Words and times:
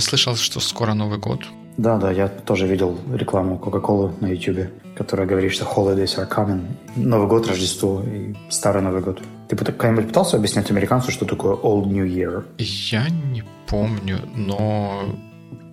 я 0.00 0.02
слышал, 0.02 0.34
что 0.36 0.60
скоро 0.60 0.94
Новый 0.94 1.18
год. 1.18 1.40
Да, 1.76 1.98
да, 1.98 2.10
я 2.10 2.28
тоже 2.28 2.66
видел 2.66 2.98
рекламу 3.14 3.60
Coca-Cola 3.62 4.12
на 4.20 4.28
YouTube, 4.28 4.68
которая 4.96 5.26
говорит, 5.26 5.52
что 5.52 5.64
holidays 5.64 6.16
are 6.16 6.28
coming. 6.28 6.62
Новый 6.96 7.28
год, 7.28 7.46
Рождество 7.46 8.02
и 8.02 8.34
Старый 8.48 8.82
Новый 8.82 9.02
год. 9.02 9.22
Ты 9.48 9.56
когда-нибудь 9.56 10.08
пытался 10.08 10.36
объяснять 10.36 10.70
американцу, 10.70 11.10
что 11.10 11.26
такое 11.26 11.54
Old 11.54 11.86
New 11.86 12.06
Year? 12.06 12.44
Я 12.58 13.08
не 13.10 13.44
помню, 13.66 14.20
но 14.34 15.04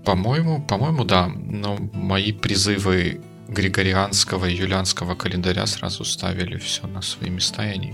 по-моему, 0.03 0.61
по-моему, 0.61 1.05
да. 1.05 1.27
Но 1.27 1.77
мои 1.93 2.33
призывы 2.33 3.21
григорианского 3.47 4.45
и 4.45 4.55
юлианского 4.55 5.15
календаря 5.15 5.65
сразу 5.67 6.03
ставили 6.03 6.57
все 6.57 6.85
на 6.87 7.01
свои 7.01 7.29
места, 7.29 7.65
и 7.65 7.73
они 7.73 7.93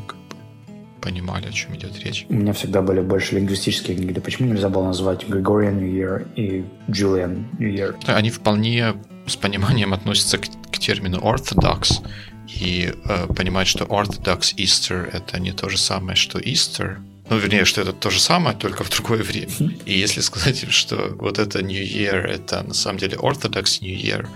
понимали, 1.03 1.47
о 1.47 1.51
чем 1.51 1.75
идет 1.75 1.99
речь. 1.99 2.25
У 2.29 2.33
меня 2.33 2.53
всегда 2.53 2.81
были 2.81 3.01
больше 3.01 3.35
лингвистические 3.35 3.97
книги. 3.97 4.19
Почему 4.19 4.47
нельзя 4.47 4.69
было 4.69 4.85
назвать 4.85 5.23
Gregorian 5.23 5.73
New 5.73 5.91
Year 5.91 6.25
и 6.35 6.63
Julian 6.87 7.43
New 7.59 7.69
Year? 7.69 7.95
Они 8.05 8.29
вполне 8.29 8.93
с 9.27 9.35
пониманием 9.35 9.93
относятся 9.93 10.37
к, 10.37 10.45
к 10.71 10.79
термину 10.79 11.19
Orthodox 11.19 12.01
и 12.47 12.93
э, 13.05 13.27
понимают, 13.33 13.67
что 13.67 13.85
Orthodox 13.85 14.55
Easter— 14.55 15.09
это 15.13 15.39
не 15.39 15.51
то 15.51 15.69
же 15.69 15.77
самое, 15.77 16.15
что 16.15 16.39
Easter, 16.39 16.97
ну, 17.29 17.37
вернее, 17.37 17.65
что 17.65 17.81
это 17.81 17.91
то 17.91 18.09
же 18.09 18.19
самое, 18.19 18.55
только 18.55 18.83
в 18.83 18.89
другое 18.89 19.23
время. 19.23 19.49
И 19.85 19.97
если 19.97 20.21
сказать, 20.21 20.69
что 20.71 21.15
вот 21.19 21.37
это 21.39 21.61
New 21.61 21.83
Year, 21.83 22.15
это 22.15 22.63
на 22.63 22.73
самом 22.73 22.99
деле 22.99 23.17
Orthodox 23.17 23.81
New 23.81 23.95
Year, 23.95 24.27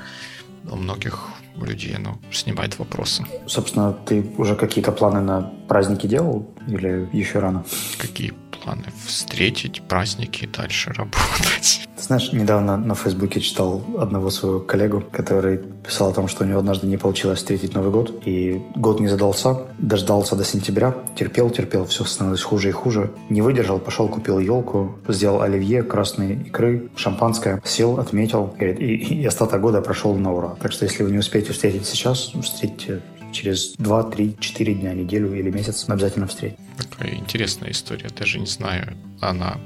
у 0.70 0.76
многих 0.76 1.30
людей 1.66 1.96
оно 1.96 2.20
снимает 2.32 2.80
вопросы. 2.80 3.26
Собственно, 3.48 3.94
ты 3.94 4.26
уже 4.38 4.56
какие-то 4.56 4.92
планы 4.92 5.22
на 5.22 5.42
праздники 5.68 6.08
делал 6.08 6.50
или 6.68 7.10
еще 7.14 7.40
рано? 7.40 7.66
Какие 7.98 8.34
планы? 8.68 8.84
Встретить 9.06 9.82
праздники 9.82 10.44
и 10.44 10.48
дальше 10.48 10.92
работать. 10.92 11.88
Знаешь, 11.98 12.32
недавно 12.34 12.78
на 12.78 12.96
Фейсбуке 12.96 13.40
читал 13.40 13.82
одного 13.98 14.30
своего 14.30 14.60
коллегу, 14.60 15.04
который 15.12 15.58
писал 15.58 16.10
о 16.10 16.14
том, 16.14 16.28
что 16.28 16.44
у 16.44 16.48
него 16.48 16.60
однажды 16.60 16.88
не 16.88 16.98
получилось 16.98 17.40
встретить 17.40 17.74
Новый 17.74 17.92
год, 17.92 18.22
и 18.26 18.62
год 18.76 19.00
не 19.00 19.08
задался, 19.08 19.62
дождался 19.80 20.36
до 20.36 20.44
сентября, 20.44 20.94
терпел, 21.16 21.50
терпел, 21.50 21.86
все 21.86 22.04
становилось 22.04 22.44
хуже 22.44 22.70
и 22.70 22.72
хуже. 22.72 23.12
Не 23.30 23.42
выдержал, 23.42 23.80
пошел, 23.80 24.08
купил 24.10 24.40
елку, 24.40 25.00
сделал 25.08 25.42
оливье, 25.42 25.84
красные 25.84 26.36
икры, 26.36 26.90
шампанское, 26.96 27.62
сел, 27.66 28.00
отметил, 28.00 28.54
говорит, 28.58 28.80
и, 28.80 28.96
и 29.22 29.26
остаток 29.26 29.62
года 29.62 29.82
прошел 29.82 30.14
на 30.16 30.34
ура. 30.34 30.56
Так 30.62 30.72
что 30.72 30.86
если 30.86 31.04
вы 31.04 31.12
не 31.12 31.18
успеете 31.18 31.54
встретить 31.54 31.86
сейчас, 31.86 32.32
встретите 32.42 33.02
через 33.32 33.74
2, 33.78 34.04
3, 34.04 34.38
4 34.40 34.74
дня, 34.74 34.94
неделю 34.94 35.34
или 35.34 35.50
месяц 35.50 35.86
обязательно 35.88 36.28
встретить. 36.28 36.58
Такая 36.78 37.16
интересная 37.16 37.72
история. 37.72 38.10
Даже 38.18 38.40
не 38.40 38.46
знаю, 38.46 38.96
она 39.22 39.58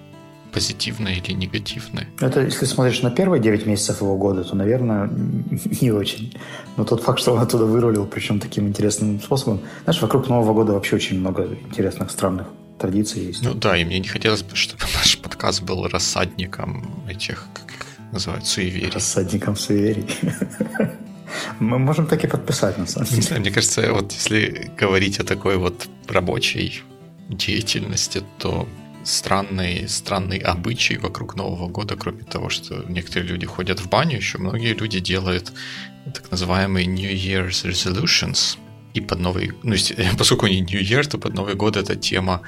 позитивная 0.51 1.13
или 1.13 1.33
негативная. 1.33 2.07
Это 2.19 2.41
если 2.41 2.65
смотришь 2.65 3.01
на 3.01 3.11
первые 3.11 3.41
9 3.41 3.65
месяцев 3.65 4.01
его 4.01 4.17
года, 4.17 4.43
то, 4.43 4.55
наверное, 4.55 5.09
не 5.81 5.91
очень. 5.91 6.33
Но 6.77 6.83
тот 6.83 7.01
факт, 7.01 7.19
что 7.19 7.33
он 7.33 7.39
оттуда 7.39 7.65
вырулил, 7.65 8.05
причем 8.05 8.39
таким 8.39 8.67
интересным 8.67 9.21
способом. 9.21 9.61
Знаешь, 9.83 10.01
вокруг 10.01 10.27
Нового 10.27 10.53
года 10.53 10.73
вообще 10.73 10.95
очень 10.95 11.19
много 11.19 11.47
интересных, 11.69 12.11
странных 12.11 12.47
традиций 12.77 13.25
есть. 13.25 13.43
Ну 13.43 13.53
да, 13.53 13.77
и 13.77 13.85
мне 13.85 13.99
не 13.99 14.07
хотелось 14.07 14.43
бы, 14.43 14.55
чтобы 14.55 14.83
наш 14.95 15.17
подкаст 15.17 15.61
был 15.63 15.87
рассадником 15.87 17.03
этих, 17.07 17.47
как 17.53 17.71
их 17.71 17.85
называют, 18.11 18.45
суеверий. 18.45 18.91
Рассадником 18.91 19.55
суеверий. 19.55 20.05
Мы 21.59 21.79
можем 21.79 22.07
так 22.07 22.23
и 22.23 22.27
подписать, 22.27 22.77
на 22.77 22.87
самом 22.87 23.05
деле. 23.05 23.17
Не 23.17 23.27
знаю, 23.27 23.41
мне 23.41 23.51
кажется, 23.51 23.93
вот 23.93 24.11
если 24.11 24.71
говорить 24.77 25.19
о 25.19 25.23
такой 25.23 25.57
вот 25.57 25.87
рабочей 26.07 26.81
деятельности, 27.29 28.23
то 28.37 28.67
странный, 29.03 29.87
странный 29.87 30.37
обычай 30.37 30.97
вокруг 30.97 31.35
Нового 31.35 31.67
года, 31.67 31.95
кроме 31.95 32.23
того, 32.23 32.49
что 32.49 32.85
некоторые 32.87 33.29
люди 33.29 33.45
ходят 33.45 33.79
в 33.79 33.89
баню, 33.89 34.17
еще 34.17 34.37
многие 34.37 34.73
люди 34.73 34.99
делают 34.99 35.51
так 36.13 36.31
называемые 36.31 36.85
New 36.85 37.11
Year's 37.11 37.65
Resolutions. 37.65 38.57
И 38.93 39.01
под 39.01 39.19
Новый... 39.19 39.51
Ну, 39.63 39.75
поскольку 40.17 40.47
не 40.47 40.61
New 40.61 40.81
Year, 40.81 41.07
то 41.07 41.17
под 41.17 41.33
Новый 41.33 41.55
год 41.55 41.77
эта 41.77 41.95
тема 41.95 42.41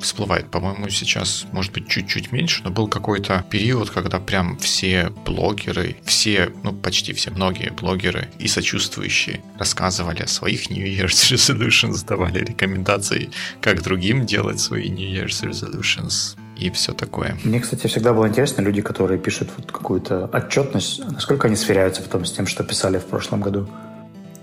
всплывает. 0.00 0.50
По-моему, 0.50 0.88
сейчас, 0.88 1.46
может 1.52 1.72
быть, 1.72 1.88
чуть-чуть 1.88 2.32
меньше, 2.32 2.62
но 2.64 2.70
был 2.70 2.88
какой-то 2.88 3.44
период, 3.50 3.90
когда 3.90 4.20
прям 4.20 4.58
все 4.58 5.10
блогеры, 5.24 5.96
все, 6.04 6.52
ну, 6.62 6.72
почти 6.72 7.12
все, 7.12 7.30
многие 7.30 7.70
блогеры 7.70 8.28
и 8.38 8.48
сочувствующие 8.48 9.40
рассказывали 9.58 10.22
о 10.22 10.26
своих 10.26 10.70
New 10.70 10.86
Year's 10.86 11.32
Resolutions, 11.32 12.06
давали 12.06 12.40
рекомендации, 12.40 13.30
как 13.60 13.82
другим 13.82 14.26
делать 14.26 14.60
свои 14.60 14.88
New 14.88 15.08
Year's 15.08 15.42
Resolutions 15.42 16.36
и 16.56 16.70
все 16.70 16.92
такое. 16.92 17.36
Мне, 17.44 17.60
кстати, 17.60 17.86
всегда 17.86 18.12
было 18.12 18.28
интересно, 18.28 18.62
люди, 18.62 18.82
которые 18.82 19.18
пишут 19.18 19.50
вот 19.56 19.72
какую-то 19.72 20.26
отчетность, 20.32 21.00
насколько 21.04 21.48
они 21.48 21.56
сверяются 21.56 22.02
потом 22.02 22.24
с 22.24 22.32
тем, 22.32 22.46
что 22.46 22.62
писали 22.64 22.98
в 22.98 23.04
прошлом 23.04 23.40
году. 23.40 23.68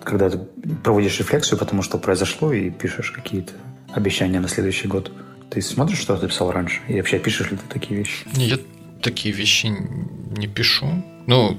Когда 0.04 0.30
ты 0.30 0.40
проводишь 0.84 1.20
рефлексию 1.20 1.60
по 1.60 1.66
тому, 1.66 1.84
что 1.84 1.98
произошло, 1.98 2.52
и 2.52 2.70
пишешь 2.72 3.12
какие-то 3.12 3.54
обещания 3.94 4.40
на 4.40 4.48
следующий 4.48 4.88
год. 4.88 5.12
Ты 5.50 5.62
смотришь, 5.62 6.00
что 6.00 6.16
ты 6.16 6.28
писал 6.28 6.52
раньше? 6.52 6.82
И 6.88 6.96
вообще 6.96 7.20
пишешь 7.20 7.52
ли 7.52 7.58
ты 7.58 7.64
такие 7.68 8.00
вещи? 8.00 8.26
Я 8.34 8.58
такие 9.02 9.34
вещи 9.34 9.68
не 9.68 10.48
пишу. 10.48 10.88
Ну, 11.28 11.58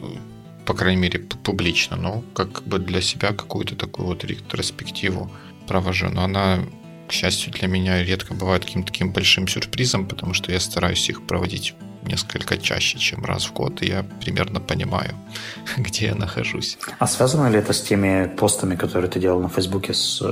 по 0.65 0.75
крайней 0.75 1.01
мере, 1.01 1.19
публично, 1.19 1.97
но 1.97 2.23
как 2.35 2.63
бы 2.63 2.79
для 2.79 3.01
себя 3.01 3.33
какую-то 3.33 3.77
такую 3.77 4.07
вот 4.07 4.25
ретроспективу 4.25 5.31
провожу. 5.67 6.09
Но 6.09 6.25
она, 6.25 6.61
к 7.09 7.13
счастью, 7.13 7.53
для 7.53 7.69
меня 7.69 8.03
редко 8.03 8.35
бывает 8.35 8.65
каким-то 8.65 8.93
таким 8.93 9.13
большим 9.13 9.49
сюрпризом, 9.49 10.07
потому 10.07 10.35
что 10.35 10.53
я 10.53 10.61
стараюсь 10.61 11.09
их 11.09 11.27
проводить 11.27 11.75
несколько 12.05 12.59
чаще, 12.59 12.99
чем 12.99 13.25
раз 13.25 13.45
в 13.45 13.53
год, 13.53 13.83
и 13.83 13.87
я 13.87 14.03
примерно 14.03 14.61
понимаю, 14.61 15.15
где 15.77 16.07
я 16.07 16.15
нахожусь. 16.15 16.79
А 16.99 17.07
связано 17.07 17.49
ли 17.49 17.59
это 17.59 17.73
с 17.73 17.83
теми 17.83 18.27
постами, 18.27 18.77
которые 18.77 19.11
ты 19.11 19.21
делал 19.21 19.41
на 19.41 19.49
Фейсбуке 19.49 19.95
с 19.95 20.23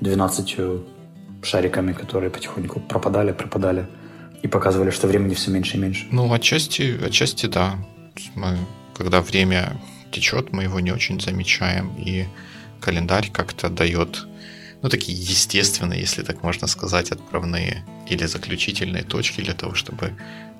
12 0.00 0.54
э, 0.58 0.78
шариками, 1.42 1.92
которые 1.92 2.30
потихоньку 2.30 2.80
пропадали, 2.80 3.32
пропадали 3.32 3.86
и 4.42 4.48
показывали, 4.48 4.90
что 4.90 5.06
времени 5.08 5.34
все 5.34 5.50
меньше 5.50 5.76
и 5.76 5.80
меньше. 5.80 6.06
Ну, 6.10 6.32
отчасти, 6.32 6.98
отчасти 7.04 7.46
да. 7.46 7.76
Мы, 8.34 8.58
когда 8.94 9.20
время 9.20 9.80
течет, 10.10 10.52
мы 10.52 10.64
его 10.64 10.80
не 10.80 10.92
очень 10.92 11.20
замечаем, 11.20 11.94
и 11.96 12.26
календарь 12.80 13.30
как-то 13.30 13.68
дает, 13.68 14.26
ну, 14.82 14.88
такие 14.88 15.18
естественные, 15.18 16.00
если 16.00 16.22
так 16.22 16.42
можно 16.42 16.66
сказать, 16.66 17.10
отправные 17.12 17.84
или 18.08 18.26
заключительные 18.26 19.04
точки 19.04 19.40
для 19.40 19.54
того, 19.54 19.74
чтобы 19.74 20.12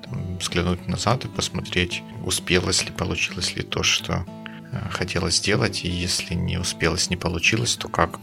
там, 0.03 0.37
взглянуть 0.37 0.87
назад 0.87 1.25
и 1.25 1.27
посмотреть, 1.27 2.01
успелось 2.25 2.83
ли, 2.85 2.91
получилось 2.91 3.55
ли 3.55 3.61
то, 3.61 3.83
что 3.83 4.25
хотела 4.91 5.29
сделать, 5.31 5.83
и 5.83 5.89
если 5.89 6.33
не 6.33 6.57
успелось, 6.57 7.09
не 7.09 7.17
получилось, 7.17 7.75
то 7.75 7.87
как, 7.87 8.19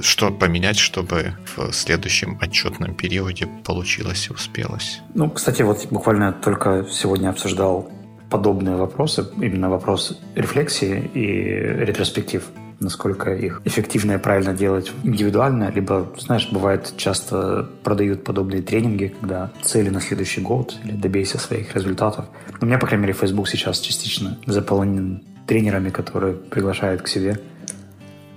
что 0.00 0.30
поменять, 0.30 0.78
чтобы 0.78 1.34
в 1.56 1.72
следующем 1.72 2.38
отчетном 2.40 2.94
периоде 2.94 3.48
получилось 3.64 4.28
и 4.28 4.32
успелось? 4.32 5.00
Ну, 5.14 5.30
кстати, 5.30 5.62
вот 5.62 5.86
буквально 5.90 6.32
только 6.32 6.86
сегодня 6.90 7.30
обсуждал 7.30 7.90
подобные 8.30 8.76
вопросы, 8.76 9.26
именно 9.36 9.68
вопрос 9.68 10.18
рефлексии 10.36 11.10
и 11.14 11.84
ретроспектив 11.84 12.44
насколько 12.80 13.34
их 13.34 13.60
эффективно 13.64 14.12
и 14.12 14.18
правильно 14.18 14.54
делать 14.54 14.90
индивидуально, 15.04 15.70
либо, 15.70 16.12
знаешь, 16.18 16.48
бывает 16.50 16.94
часто 16.96 17.68
продают 17.84 18.24
подобные 18.24 18.62
тренинги, 18.62 19.14
когда 19.20 19.50
цели 19.62 19.90
на 19.90 20.00
следующий 20.00 20.40
год 20.40 20.76
или 20.82 20.92
добейся 20.92 21.38
своих 21.38 21.74
результатов. 21.74 22.24
У 22.60 22.66
меня, 22.66 22.78
по 22.78 22.86
крайней 22.86 23.02
мере, 23.02 23.12
Facebook 23.12 23.48
сейчас 23.48 23.80
частично 23.80 24.38
заполнен 24.46 25.22
тренерами, 25.50 25.90
которые 25.90 26.34
приглашают 26.34 27.02
к 27.02 27.08
себе 27.08 27.40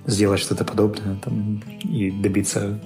сделать 0.04 0.40
что-то 0.40 0.64
подобное 0.64 1.16
там, 1.22 1.62
и 1.84 2.10
добиться 2.10 2.80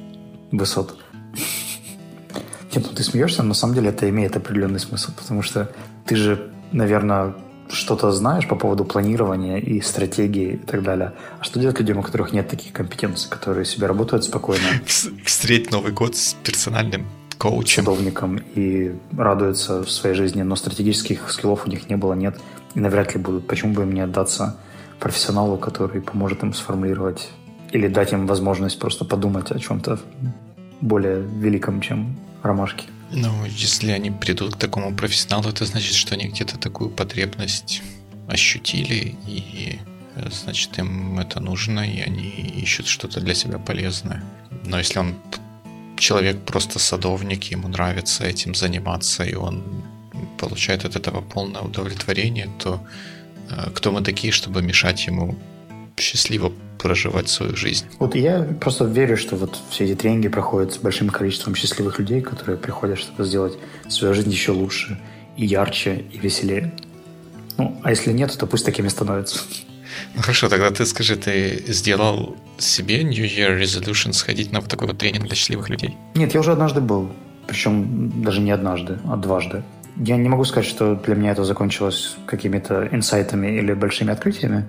высот. 0.52 0.98
Нет, 2.74 2.86
ну 2.86 2.94
ты 2.94 3.02
смеешься, 3.02 3.42
но 3.42 3.48
на 3.48 3.54
самом 3.54 3.74
деле 3.74 3.88
это 3.88 4.06
имеет 4.10 4.36
определенный 4.36 4.80
смысл, 4.80 5.12
потому 5.16 5.40
что 5.40 5.72
ты 6.04 6.14
же, 6.16 6.52
наверное, 6.72 7.36
что-то 7.70 8.12
знаешь 8.12 8.46
по 8.46 8.54
поводу 8.54 8.84
планирования 8.84 9.56
и 9.56 9.80
стратегии 9.80 10.52
и 10.52 10.56
так 10.58 10.82
далее. 10.82 11.14
А 11.40 11.44
что 11.44 11.58
делать 11.58 11.80
людям, 11.80 11.98
у 11.98 12.02
которых 12.02 12.34
нет 12.34 12.48
таких 12.50 12.74
компетенций, 12.74 13.30
которые 13.30 13.64
себе 13.64 13.86
работают 13.86 14.24
спокойно? 14.24 14.66
Встретить 15.24 15.72
Новый 15.72 15.92
год 15.92 16.16
с 16.16 16.34
персональным 16.44 17.06
коучем. 17.38 17.84
Садовником 17.84 18.36
и 18.54 18.94
радуются 19.16 19.82
в 19.82 19.90
своей 19.90 20.14
жизни, 20.14 20.42
но 20.42 20.56
стратегических 20.56 21.30
скиллов 21.30 21.66
у 21.66 21.70
них 21.70 21.88
не 21.88 21.96
было, 21.96 22.14
нет 22.14 22.38
и 22.74 22.80
навряд 22.80 23.14
ли 23.14 23.20
будут. 23.20 23.46
Почему 23.46 23.72
бы 23.72 23.82
им 23.82 23.92
не 23.92 24.00
отдаться 24.00 24.56
профессионалу, 25.00 25.56
который 25.56 26.00
поможет 26.00 26.42
им 26.42 26.52
сформулировать 26.52 27.30
или 27.72 27.88
дать 27.88 28.12
им 28.12 28.26
возможность 28.26 28.78
просто 28.78 29.04
подумать 29.04 29.50
о 29.50 29.58
чем-то 29.58 30.00
более 30.80 31.20
великом, 31.20 31.80
чем 31.80 32.18
ромашки. 32.42 32.86
Ну, 33.10 33.30
если 33.46 33.90
они 33.90 34.10
придут 34.10 34.54
к 34.54 34.58
такому 34.58 34.94
профессионалу, 34.94 35.48
это 35.48 35.64
значит, 35.64 35.94
что 35.94 36.14
они 36.14 36.28
где-то 36.28 36.58
такую 36.58 36.90
потребность 36.90 37.82
ощутили, 38.28 39.16
и 39.26 39.78
значит, 40.30 40.78
им 40.78 41.18
это 41.18 41.40
нужно, 41.40 41.80
и 41.80 42.00
они 42.00 42.28
ищут 42.62 42.86
что-то 42.86 43.20
для 43.20 43.34
себя 43.34 43.58
полезное. 43.58 44.22
Но 44.64 44.78
если 44.78 44.98
он 44.98 45.14
человек 45.98 46.36
просто 46.44 46.78
садовник, 46.78 47.44
ему 47.44 47.68
нравится 47.68 48.24
этим 48.24 48.54
заниматься, 48.54 49.24
и 49.24 49.34
он 49.34 49.62
получает 50.38 50.84
от 50.84 50.96
этого 50.96 51.20
полное 51.20 51.62
удовлетворение, 51.62 52.48
то 52.58 52.80
э, 53.50 53.70
кто 53.74 53.92
мы 53.92 54.02
такие, 54.02 54.32
чтобы 54.32 54.62
мешать 54.62 55.06
ему 55.06 55.36
счастливо 55.96 56.52
проживать 56.78 57.28
свою 57.28 57.56
жизнь. 57.56 57.86
Вот 57.98 58.14
я 58.14 58.42
просто 58.60 58.84
верю, 58.84 59.16
что 59.16 59.36
вот 59.36 59.58
все 59.70 59.84
эти 59.84 59.94
тренинги 59.94 60.28
проходят 60.28 60.72
с 60.72 60.78
большим 60.78 61.08
количеством 61.10 61.54
счастливых 61.54 61.98
людей, 61.98 62.20
которые 62.20 62.56
приходят, 62.56 62.98
чтобы 62.98 63.24
сделать 63.24 63.58
свою 63.88 64.14
жизнь 64.14 64.30
еще 64.30 64.52
лучше, 64.52 64.98
и 65.36 65.44
ярче, 65.44 66.04
и 66.12 66.18
веселее. 66.18 66.72
Ну, 67.56 67.80
а 67.82 67.90
если 67.90 68.12
нет, 68.12 68.36
то 68.38 68.46
пусть 68.46 68.64
такими 68.64 68.88
становятся. 68.88 69.40
Ну 70.14 70.22
хорошо, 70.22 70.48
тогда 70.48 70.70
ты 70.70 70.86
скажи, 70.86 71.16
ты 71.16 71.64
сделал 71.68 72.36
себе 72.58 73.02
New 73.02 73.24
Year 73.24 73.60
Resolution 73.60 74.12
сходить 74.12 74.52
на 74.52 74.60
вот 74.60 74.68
такой 74.68 74.88
вот 74.88 74.98
тренинг 74.98 75.26
для 75.26 75.36
счастливых 75.36 75.68
людей? 75.68 75.96
Нет, 76.14 76.34
я 76.34 76.40
уже 76.40 76.52
однажды 76.52 76.80
был. 76.80 77.10
Причем 77.46 78.22
даже 78.22 78.40
не 78.40 78.50
однажды, 78.50 78.98
а 79.06 79.16
дважды. 79.16 79.62
Я 79.96 80.16
не 80.16 80.28
могу 80.28 80.44
сказать, 80.44 80.68
что 80.68 80.94
для 80.94 81.14
меня 81.14 81.32
это 81.32 81.44
закончилось 81.44 82.16
какими-то 82.26 82.88
инсайтами 82.92 83.58
или 83.58 83.72
большими 83.72 84.12
открытиями, 84.12 84.68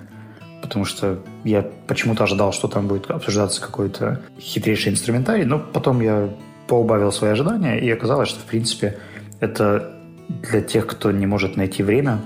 потому 0.62 0.86
что 0.86 1.20
я 1.44 1.62
почему-то 1.88 2.24
ожидал, 2.24 2.54
что 2.54 2.68
там 2.68 2.88
будет 2.88 3.12
обсуждаться 3.12 3.62
какой-то 3.62 4.22
хитрейший 4.40 4.92
инструментарий, 4.92 5.46
но 5.46 5.60
потом 5.60 6.02
я 6.02 6.30
поубавил 6.68 7.12
свои 7.12 7.32
ожидания, 7.32 7.80
и 7.80 7.90
оказалось, 7.92 8.30
что, 8.30 8.40
в 8.40 8.46
принципе, 8.46 8.98
это 9.40 9.94
для 10.28 10.62
тех, 10.62 10.88
кто 10.88 11.12
не 11.12 11.26
может 11.26 11.58
найти 11.58 11.84
время, 11.84 12.20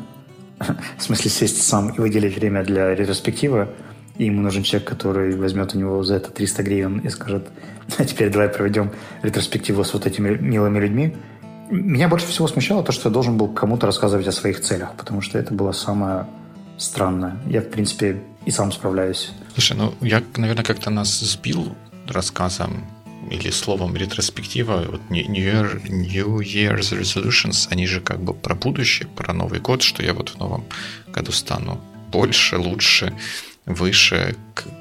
в 0.97 1.03
смысле 1.03 1.29
сесть 1.29 1.63
сам 1.63 1.89
и 1.89 1.99
выделить 1.99 2.35
время 2.35 2.63
для 2.63 2.93
ретроспективы, 2.95 3.69
и 4.17 4.25
ему 4.25 4.41
нужен 4.41 4.63
человек, 4.63 4.87
который 4.87 5.35
возьмет 5.35 5.73
у 5.75 5.79
него 5.79 6.03
за 6.03 6.15
это 6.15 6.31
300 6.31 6.63
гривен 6.63 6.99
и 6.99 7.09
скажет, 7.09 7.47
а 7.97 8.05
теперь 8.05 8.29
давай 8.29 8.49
проведем 8.49 8.91
ретроспективу 9.21 9.83
с 9.83 9.93
вот 9.93 10.05
этими 10.05 10.37
милыми 10.37 10.79
людьми. 10.79 11.15
Меня 11.69 12.07
больше 12.07 12.27
всего 12.27 12.47
смущало 12.47 12.83
то, 12.83 12.91
что 12.91 13.09
я 13.09 13.13
должен 13.13 13.37
был 13.37 13.47
кому-то 13.47 13.87
рассказывать 13.87 14.27
о 14.27 14.31
своих 14.31 14.61
целях, 14.61 14.93
потому 14.95 15.21
что 15.21 15.39
это 15.39 15.53
было 15.53 15.71
самое 15.71 16.27
странное. 16.77 17.37
Я, 17.47 17.61
в 17.61 17.69
принципе, 17.69 18.21
и 18.45 18.51
сам 18.51 18.71
справляюсь. 18.71 19.31
Слушай, 19.53 19.77
ну 19.77 19.93
я, 20.01 20.21
наверное, 20.37 20.63
как-то 20.63 20.89
нас 20.89 21.19
сбил 21.19 21.75
рассказом 22.07 22.83
или 23.31 23.51
словом 23.51 23.95
ретроспектива, 23.95 24.85
вот 24.89 25.01
New, 25.09 25.25
Year, 25.25 25.81
New 25.89 26.39
Year's 26.39 26.91
Resolutions, 26.99 27.67
они 27.71 27.87
же 27.87 28.01
как 28.01 28.21
бы 28.21 28.33
про 28.33 28.55
будущее, 28.55 29.07
про 29.07 29.33
Новый 29.33 29.59
год, 29.59 29.81
что 29.81 30.03
я 30.03 30.13
вот 30.13 30.29
в 30.29 30.39
новом 30.39 30.65
году 31.13 31.31
стану 31.31 31.81
больше, 32.11 32.57
лучше, 32.57 33.13
выше, 33.65 34.35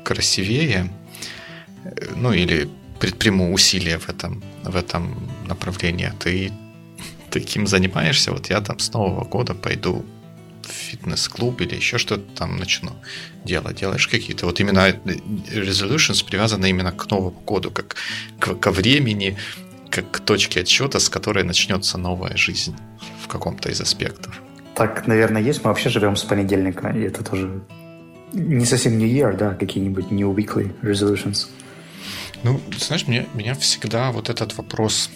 красивее, 0.05 0.93
ну 2.17 2.33
или 2.33 2.69
предприму 3.01 3.53
усилия 3.53 3.99
в 3.99 4.09
этом, 4.09 4.43
в 4.63 4.77
этом 4.77 5.15
направлении. 5.47 6.13
Ты 6.21 6.53
таким 7.31 7.67
занимаешься, 7.67 8.33
вот 8.33 8.51
я 8.51 8.61
там 8.61 8.79
с 8.79 8.93
Нового 8.93 9.25
года 9.25 9.55
пойду 9.55 10.05
фитнес-клуб 10.67 11.61
или 11.61 11.77
еще 11.77 11.99
что-то 11.99 12.25
там 12.37 12.57
начну 12.57 12.93
делать. 13.45 13.77
Делаешь 13.77 14.09
какие-то 14.09 14.47
вот 14.47 14.61
именно 14.61 14.89
resolutions 15.55 16.25
привязаны 16.25 16.71
именно 16.71 16.93
к 16.93 17.11
Новому 17.11 17.41
году, 17.47 17.71
как 17.71 17.97
к, 18.39 18.55
ко 18.55 18.71
времени, 18.71 19.37
как 19.91 20.11
к 20.11 20.21
точке 20.21 20.61
отсчета, 20.61 20.99
с 20.99 21.09
которой 21.09 21.45
начнется 21.45 21.99
новая 21.99 22.37
жизнь 22.37 22.75
в 23.23 23.29
каком-то 23.29 23.71
из 23.71 23.81
аспектов. 23.81 24.41
Так, 24.75 25.07
наверное, 25.07 25.43
есть. 25.43 25.65
Мы 25.65 25.69
вообще 25.69 25.91
живем 25.91 26.17
с 26.17 26.25
понедельника, 26.25 26.89
и 26.89 27.03
это 27.03 27.23
тоже 27.23 27.63
не 28.33 28.65
совсем 28.65 28.99
New 28.99 29.09
Year, 29.09 29.37
да, 29.37 29.55
какие-нибудь 29.55 30.11
New 30.11 30.33
Weekly 30.33 30.73
Resolutions. 30.83 31.49
Ну, 32.43 32.61
знаешь, 32.79 33.07
мне, 33.07 33.27
меня 33.35 33.55
всегда 33.55 34.11
вот 34.11 34.31
этот 34.31 34.57
вопрос 34.57 35.11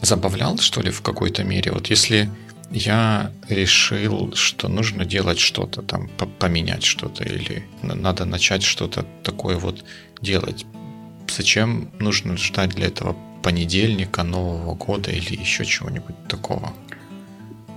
забавлял, 0.00 0.58
что 0.58 0.80
ли, 0.80 0.90
в 0.90 1.02
какой-то 1.02 1.44
мере. 1.44 1.70
Вот 1.72 1.88
если 1.88 2.28
я 2.72 3.32
решил, 3.48 4.34
что 4.34 4.68
нужно 4.68 5.04
делать 5.04 5.38
что-то 5.38 5.82
там, 5.82 6.08
поменять 6.38 6.82
что-то 6.82 7.24
или 7.24 7.64
надо 7.82 8.24
начать 8.24 8.62
что-то 8.62 9.04
такое 9.22 9.56
вот 9.56 9.84
делать. 10.20 10.64
Зачем 11.28 11.90
нужно 11.98 12.36
ждать 12.36 12.70
для 12.70 12.86
этого 12.86 13.16
понедельника, 13.42 14.22
Нового 14.22 14.74
года 14.74 15.10
или 15.10 15.40
еще 15.40 15.64
чего-нибудь 15.64 16.16
такого? 16.28 16.72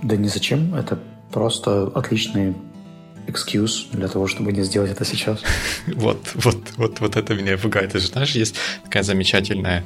Да 0.02 0.16
не 0.16 0.28
зачем, 0.28 0.74
это 0.74 0.98
просто 1.30 1.88
отличный 1.94 2.54
excuse 3.26 3.86
для 3.92 4.08
того, 4.08 4.26
чтобы 4.26 4.52
не 4.52 4.62
сделать 4.62 4.90
это 4.90 5.04
сейчас. 5.04 5.42
Вот, 5.86 6.18
вот, 6.34 6.58
вот, 6.76 7.00
вот 7.00 7.16
это 7.16 7.34
меня 7.34 7.58
пугает. 7.58 7.92
Ты 7.92 8.00
же 8.00 8.08
знаешь, 8.08 8.32
есть 8.36 8.56
такая 8.84 9.02
замечательная 9.02 9.84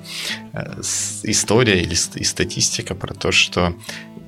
э, 0.52 0.80
история 1.24 1.82
или 1.82 1.94
и 2.14 2.24
статистика 2.24 2.94
про 2.94 3.14
то, 3.14 3.32
что 3.32 3.74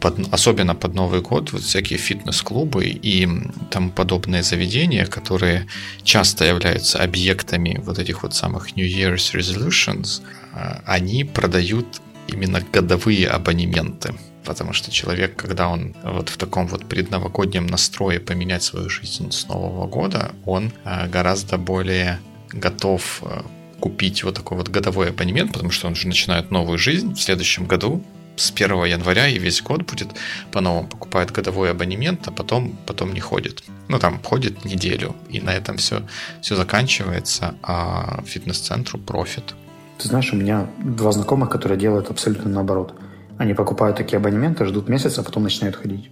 под, 0.02 0.34
особенно 0.34 0.74
под 0.74 0.94
Новый 0.94 1.20
год, 1.20 1.52
вот 1.52 1.62
всякие 1.62 1.98
фитнес-клубы 1.98 2.86
и 2.86 3.28
тому 3.70 3.90
подобные 3.90 4.42
заведения, 4.42 5.06
которые 5.06 5.68
часто 6.02 6.44
являются 6.44 6.98
объектами 6.98 7.80
вот 7.84 7.98
этих 7.98 8.24
вот 8.24 8.34
самых 8.34 8.76
New 8.76 8.86
Year's 8.86 9.32
Resolutions, 9.32 10.20
э, 10.54 10.80
они 10.84 11.24
продают 11.24 11.86
именно 12.26 12.60
годовые 12.72 13.28
абонементы. 13.28 14.14
Потому 14.44 14.72
что 14.72 14.90
человек, 14.90 15.36
когда 15.36 15.68
он 15.68 15.94
вот 16.02 16.28
в 16.28 16.36
таком 16.36 16.66
вот 16.66 16.88
предновогоднем 16.88 17.66
настрое 17.66 18.18
поменять 18.18 18.64
свою 18.64 18.90
жизнь 18.90 19.30
с 19.30 19.46
Нового 19.46 19.86
года, 19.86 20.32
он 20.44 20.72
э, 20.84 21.08
гораздо 21.08 21.58
более 21.58 22.18
готов 22.52 23.22
э, 23.22 23.42
купить 23.78 24.24
вот 24.24 24.34
такой 24.34 24.56
вот 24.56 24.68
годовой 24.68 25.10
абонемент, 25.10 25.52
потому 25.52 25.70
что 25.70 25.86
он 25.86 25.94
же 25.94 26.08
начинает 26.08 26.50
новую 26.50 26.78
жизнь 26.78 27.14
в 27.14 27.20
следующем 27.20 27.66
году, 27.66 28.02
с 28.42 28.50
1 28.50 28.84
января 28.84 29.28
и 29.28 29.38
весь 29.38 29.62
год 29.62 29.82
будет 29.82 30.08
по-новому. 30.50 30.88
Покупает 30.88 31.30
годовой 31.30 31.70
абонемент, 31.70 32.28
а 32.28 32.30
потом, 32.30 32.76
потом 32.86 33.14
не 33.14 33.20
ходит. 33.20 33.62
Ну, 33.88 33.98
там, 33.98 34.20
ходит 34.22 34.64
неделю. 34.64 35.14
И 35.30 35.40
на 35.40 35.50
этом 35.50 35.76
все, 35.76 36.02
все 36.40 36.56
заканчивается, 36.56 37.54
а 37.62 38.22
фитнес-центру 38.26 38.98
профит. 38.98 39.54
Ты 39.98 40.08
знаешь, 40.08 40.32
у 40.32 40.36
меня 40.36 40.66
два 40.78 41.12
знакомых, 41.12 41.50
которые 41.50 41.78
делают 41.78 42.10
абсолютно 42.10 42.50
наоборот– 42.50 42.94
они 43.42 43.54
покупают 43.54 43.96
такие 43.96 44.18
абонементы, 44.18 44.64
ждут 44.66 44.88
месяц, 44.88 45.18
а 45.18 45.22
потом 45.22 45.42
начинают 45.42 45.76
ходить. 45.76 46.10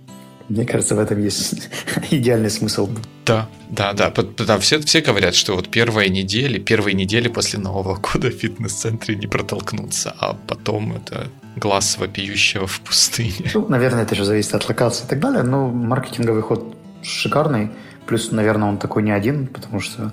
Мне 0.49 0.65
кажется, 0.65 0.97
в 0.97 0.99
этом 0.99 1.23
есть 1.23 1.69
идеальный 2.11 2.51
смысл. 2.51 2.89
Да, 3.25 3.49
да, 3.69 3.93
да. 3.93 4.13
да 4.13 4.59
все, 4.59 4.81
все 4.81 5.01
говорят, 5.01 5.37
что 5.37 5.55
вот 5.55 5.69
первые 5.69 6.09
недели, 6.09 6.59
первые 6.59 6.95
недели 6.95 7.29
после 7.29 7.61
Нового 7.61 7.95
года 7.95 8.31
в 8.31 8.35
фитнес-центре 8.35 9.15
не 9.15 9.29
протолкнуться, 9.29 10.13
а 10.19 10.35
потом 10.49 10.97
это 10.97 11.29
глаз 11.57 11.99
вопиющего 11.99 12.67
в 12.67 12.81
пустыне. 12.81 13.51
Ну, 13.55 13.67
наверное, 13.69 14.03
это 14.03 14.15
же 14.15 14.25
зависит 14.25 14.55
от 14.55 14.69
локации 14.69 15.05
и 15.05 15.09
так 15.09 15.21
далее, 15.21 15.43
но 15.43 15.69
маркетинговый 15.69 16.43
ход 16.43 16.77
шикарный. 17.03 17.71
Плюс, 18.07 18.33
наверное, 18.33 18.69
он 18.69 18.79
такой 18.79 19.03
не 19.03 19.13
один, 19.13 19.47
потому 19.47 19.81
что, 19.81 20.13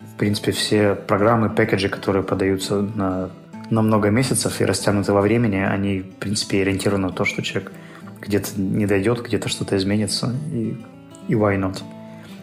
в 0.00 0.18
принципе, 0.18 0.52
все 0.52 0.94
программы, 0.94 1.50
пэкэджи, 1.50 1.88
которые 1.88 2.22
подаются 2.22 2.82
на 2.82 3.30
на 3.70 3.82
много 3.82 4.10
месяцев 4.10 4.60
и 4.60 4.64
растянуты 4.64 5.12
во 5.12 5.20
времени, 5.20 5.56
они, 5.56 6.00
в 6.00 6.14
принципе, 6.16 6.62
ориентированы 6.62 7.08
на 7.08 7.12
то, 7.12 7.24
что 7.24 7.42
человек 7.42 7.72
где-то 8.20 8.60
не 8.60 8.86
дойдет, 8.86 9.22
где-то 9.22 9.48
что-то 9.48 9.76
изменится, 9.76 10.34
и, 10.52 10.76
и 11.28 11.34
why 11.34 11.58
not. 11.58 11.82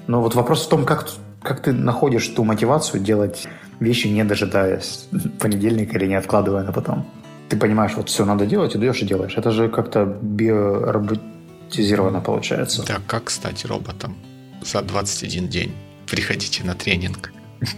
Но 0.08 0.22
вот 0.22 0.36
вопрос 0.36 0.66
в 0.66 0.70
том, 0.70 0.86
как, 0.86 1.10
как 1.42 1.62
ты 1.62 1.74
находишь 1.74 2.28
ту 2.28 2.44
мотивацию 2.44 3.02
делать 3.02 3.48
вещи, 3.80 4.08
не 4.08 4.24
дожидаясь 4.24 5.08
понедельника 5.40 5.98
или 5.98 6.08
не 6.08 6.16
откладывая 6.16 6.64
на 6.64 6.72
потом. 6.72 7.06
Ты 7.50 7.58
понимаешь, 7.58 7.94
вот 7.96 8.10
все 8.10 8.26
надо 8.26 8.46
делать, 8.46 8.76
идешь 8.76 9.02
и 9.02 9.06
делаешь. 9.06 9.34
Это 9.38 9.52
же 9.52 9.70
как-то 9.70 10.06
биороботизировано 10.06 12.22
получается. 12.22 12.84
Да, 12.86 13.00
как 13.08 13.30
стать 13.30 13.66
роботом 13.66 14.18
за 14.64 14.82
21 14.82 15.48
день? 15.48 15.74
Приходите 16.10 16.64
на 16.64 16.76
тренинг. 16.76 17.32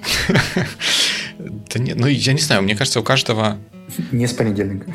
Да 1.39 1.79
не, 1.79 1.93
ну, 1.93 2.07
я 2.07 2.33
не 2.33 2.39
знаю, 2.39 2.63
мне 2.63 2.75
кажется, 2.75 2.99
у 2.99 3.03
каждого... 3.03 3.59
Не 4.11 4.25
с 4.25 4.33
понедельника. 4.33 4.91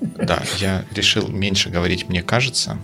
Да, 0.00 0.42
я 0.58 0.84
решил 0.94 1.26
меньше 1.28 1.70
говорить 1.70 2.10
«мне 2.10 2.22
кажется», 2.22 2.78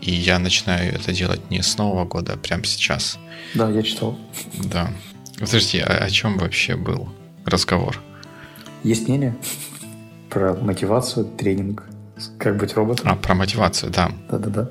и 0.00 0.10
я 0.10 0.38
начинаю 0.38 0.94
это 0.94 1.12
делать 1.12 1.50
не 1.50 1.62
с 1.62 1.76
Нового 1.76 2.06
года, 2.06 2.32
а 2.32 2.36
прямо 2.38 2.64
сейчас. 2.64 3.18
Да, 3.52 3.70
я 3.70 3.82
читал. 3.82 4.18
Да. 4.64 4.90
Подожди, 5.38 5.78
а 5.78 6.04
о 6.04 6.10
чем 6.10 6.38
вообще 6.38 6.74
был 6.74 7.10
разговор? 7.44 8.00
Есть 8.82 9.08
мнение 9.08 9.36
про 10.34 10.52
мотивацию, 10.54 11.24
тренинг, 11.24 11.84
как 12.38 12.56
быть 12.56 12.74
роботом. 12.74 13.08
А, 13.08 13.14
про 13.14 13.34
мотивацию, 13.34 13.92
да. 13.92 14.10
Да-да-да. 14.28 14.68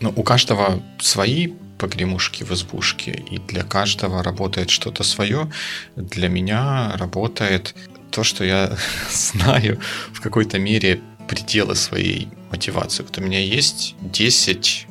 Ну, 0.00 0.12
у 0.16 0.22
каждого 0.22 0.82
свои 0.98 1.52
погремушки 1.78 2.44
в 2.44 2.52
избушке, 2.52 3.12
и 3.30 3.38
для 3.38 3.62
каждого 3.62 4.22
работает 4.22 4.70
что-то 4.70 5.02
свое. 5.02 5.50
Для 5.96 6.28
меня 6.28 6.96
работает 6.96 7.74
то, 8.10 8.24
что 8.24 8.44
я 8.44 8.76
знаю 9.10 9.78
в 10.12 10.20
какой-то 10.22 10.58
мере 10.58 11.00
пределы 11.28 11.76
своей 11.76 12.28
мотивации. 12.50 13.02
Вот 13.02 13.18
у 13.18 13.20
меня 13.20 13.40
есть 13.40 13.94
10, 14.00 14.86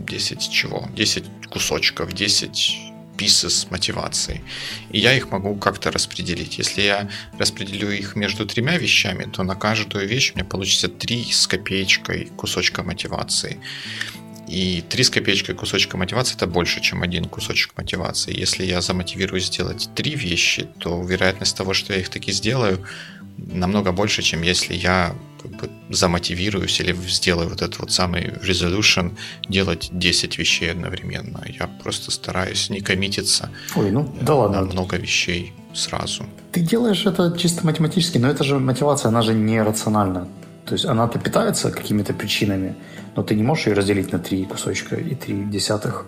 10 0.00 0.50
чего? 0.50 0.88
10 0.96 1.24
кусочков, 1.50 2.12
10 2.12 2.91
pieces 3.16 3.66
мотивации. 3.70 4.42
И 4.90 4.98
я 4.98 5.14
их 5.14 5.30
могу 5.30 5.54
как-то 5.56 5.90
распределить. 5.90 6.58
Если 6.58 6.82
я 6.82 7.08
распределю 7.38 7.90
их 7.90 8.16
между 8.16 8.46
тремя 8.46 8.78
вещами, 8.78 9.30
то 9.30 9.42
на 9.42 9.54
каждую 9.54 10.08
вещь 10.08 10.32
у 10.32 10.38
меня 10.38 10.44
получится 10.44 10.88
три 10.88 11.24
с 11.24 11.46
копеечкой 11.46 12.30
кусочка 12.36 12.82
мотивации. 12.82 13.58
И 14.48 14.84
три 14.88 15.04
с 15.04 15.10
копеечкой 15.10 15.54
кусочка 15.54 15.96
мотивации– 15.96 16.34
это 16.36 16.46
больше, 16.46 16.80
чем 16.80 17.02
один 17.02 17.24
кусочек 17.24 17.72
мотивации. 17.76 18.38
Если 18.38 18.64
я 18.64 18.80
замотивируюсь 18.80 19.46
сделать 19.46 19.88
три 19.94 20.14
вещи, 20.14 20.68
то 20.78 21.02
вероятность 21.02 21.56
того, 21.56 21.72
что 21.72 21.94
я 21.94 22.00
их 22.00 22.08
таки 22.08 22.32
сделаю, 22.32 22.86
намного 23.38 23.92
больше, 23.92 24.22
чем 24.22 24.42
если 24.42 24.74
я 24.74 25.14
как 25.42 25.50
бы 25.52 25.70
замотивируюсь 25.90 26.80
или 26.80 26.94
сделаю 26.94 27.48
вот 27.48 27.62
этот 27.62 27.78
вот 27.78 27.92
самый 27.92 28.32
resolution 28.42 29.12
делать 29.48 29.88
10 29.92 30.38
вещей 30.38 30.70
одновременно. 30.70 31.42
Я 31.46 31.66
просто 31.66 32.10
стараюсь 32.10 32.70
не 32.70 32.80
коммититься 32.80 33.50
Ой, 33.76 33.90
ну, 33.90 34.14
да 34.20 34.34
ладно. 34.34 34.60
на 34.60 34.72
много 34.72 34.96
вещей 34.96 35.52
сразу. 35.74 36.24
Ты 36.52 36.60
делаешь 36.60 37.06
это 37.06 37.36
чисто 37.38 37.66
математически, 37.66 38.18
но 38.18 38.28
это 38.28 38.44
же 38.44 38.58
мотивация, 38.58 39.08
она 39.08 39.22
же 39.22 39.34
не 39.34 39.62
рациональна. 39.62 40.28
То 40.66 40.74
есть 40.74 40.84
она-то 40.84 41.18
питается 41.18 41.70
какими-то 41.70 42.14
причинами, 42.14 42.76
но 43.16 43.22
ты 43.22 43.34
не 43.34 43.42
можешь 43.42 43.66
ее 43.66 43.74
разделить 43.74 44.12
на 44.12 44.18
три 44.18 44.44
кусочка 44.44 44.96
и 44.96 45.14
три 45.14 45.44
десятых. 45.44 46.06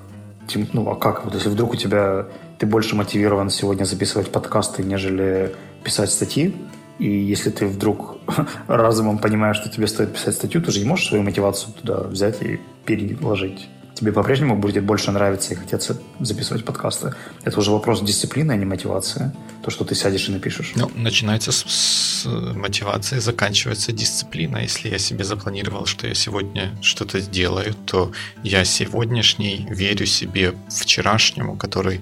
Ну, 0.72 0.88
а 0.90 0.94
как? 0.94 1.24
Вот 1.24 1.34
если 1.34 1.48
вдруг 1.48 1.72
у 1.72 1.76
тебя 1.76 2.26
ты 2.58 2.66
больше 2.66 2.94
мотивирован 2.94 3.50
сегодня 3.50 3.84
записывать 3.84 4.30
подкасты, 4.30 4.82
нежели 4.82 5.54
писать 5.82 6.10
статьи, 6.10 6.54
и 6.98 7.08
если 7.08 7.50
ты 7.50 7.66
вдруг 7.66 8.18
разумом 8.68 9.18
понимаешь, 9.18 9.56
что 9.56 9.68
тебе 9.68 9.86
стоит 9.86 10.12
писать 10.12 10.34
статью, 10.34 10.62
ты 10.62 10.70
же 10.70 10.80
не 10.80 10.86
можешь 10.86 11.08
свою 11.08 11.22
мотивацию 11.22 11.72
туда 11.74 12.02
взять 12.02 12.42
и 12.42 12.60
переложить. 12.84 13.68
Тебе 13.94 14.10
по-прежнему 14.12 14.56
будет 14.56 14.84
больше 14.84 15.12
нравиться 15.12 15.54
и 15.54 15.56
хотеться 15.56 16.00
записывать 16.18 16.64
подкасты. 16.64 17.14
Это 17.44 17.60
уже 17.60 17.70
вопрос 17.70 18.02
дисциплины, 18.02 18.50
а 18.50 18.56
не 18.56 18.64
мотивации. 18.64 19.32
То, 19.62 19.70
что 19.70 19.84
ты 19.84 19.94
сядешь 19.94 20.28
и 20.28 20.32
напишешь. 20.32 20.72
Ну, 20.74 20.90
начинается 20.96 21.52
с, 21.52 21.64
с 21.64 22.26
мотивации, 22.26 23.20
заканчивается 23.20 23.92
дисциплина. 23.92 24.58
Если 24.58 24.88
я 24.88 24.98
себе 24.98 25.22
запланировал, 25.22 25.86
что 25.86 26.08
я 26.08 26.14
сегодня 26.14 26.76
что-то 26.82 27.20
сделаю, 27.20 27.72
то 27.86 28.10
я 28.42 28.64
сегодняшний 28.64 29.64
верю 29.70 30.06
себе 30.06 30.54
вчерашнему, 30.68 31.56
который 31.56 32.00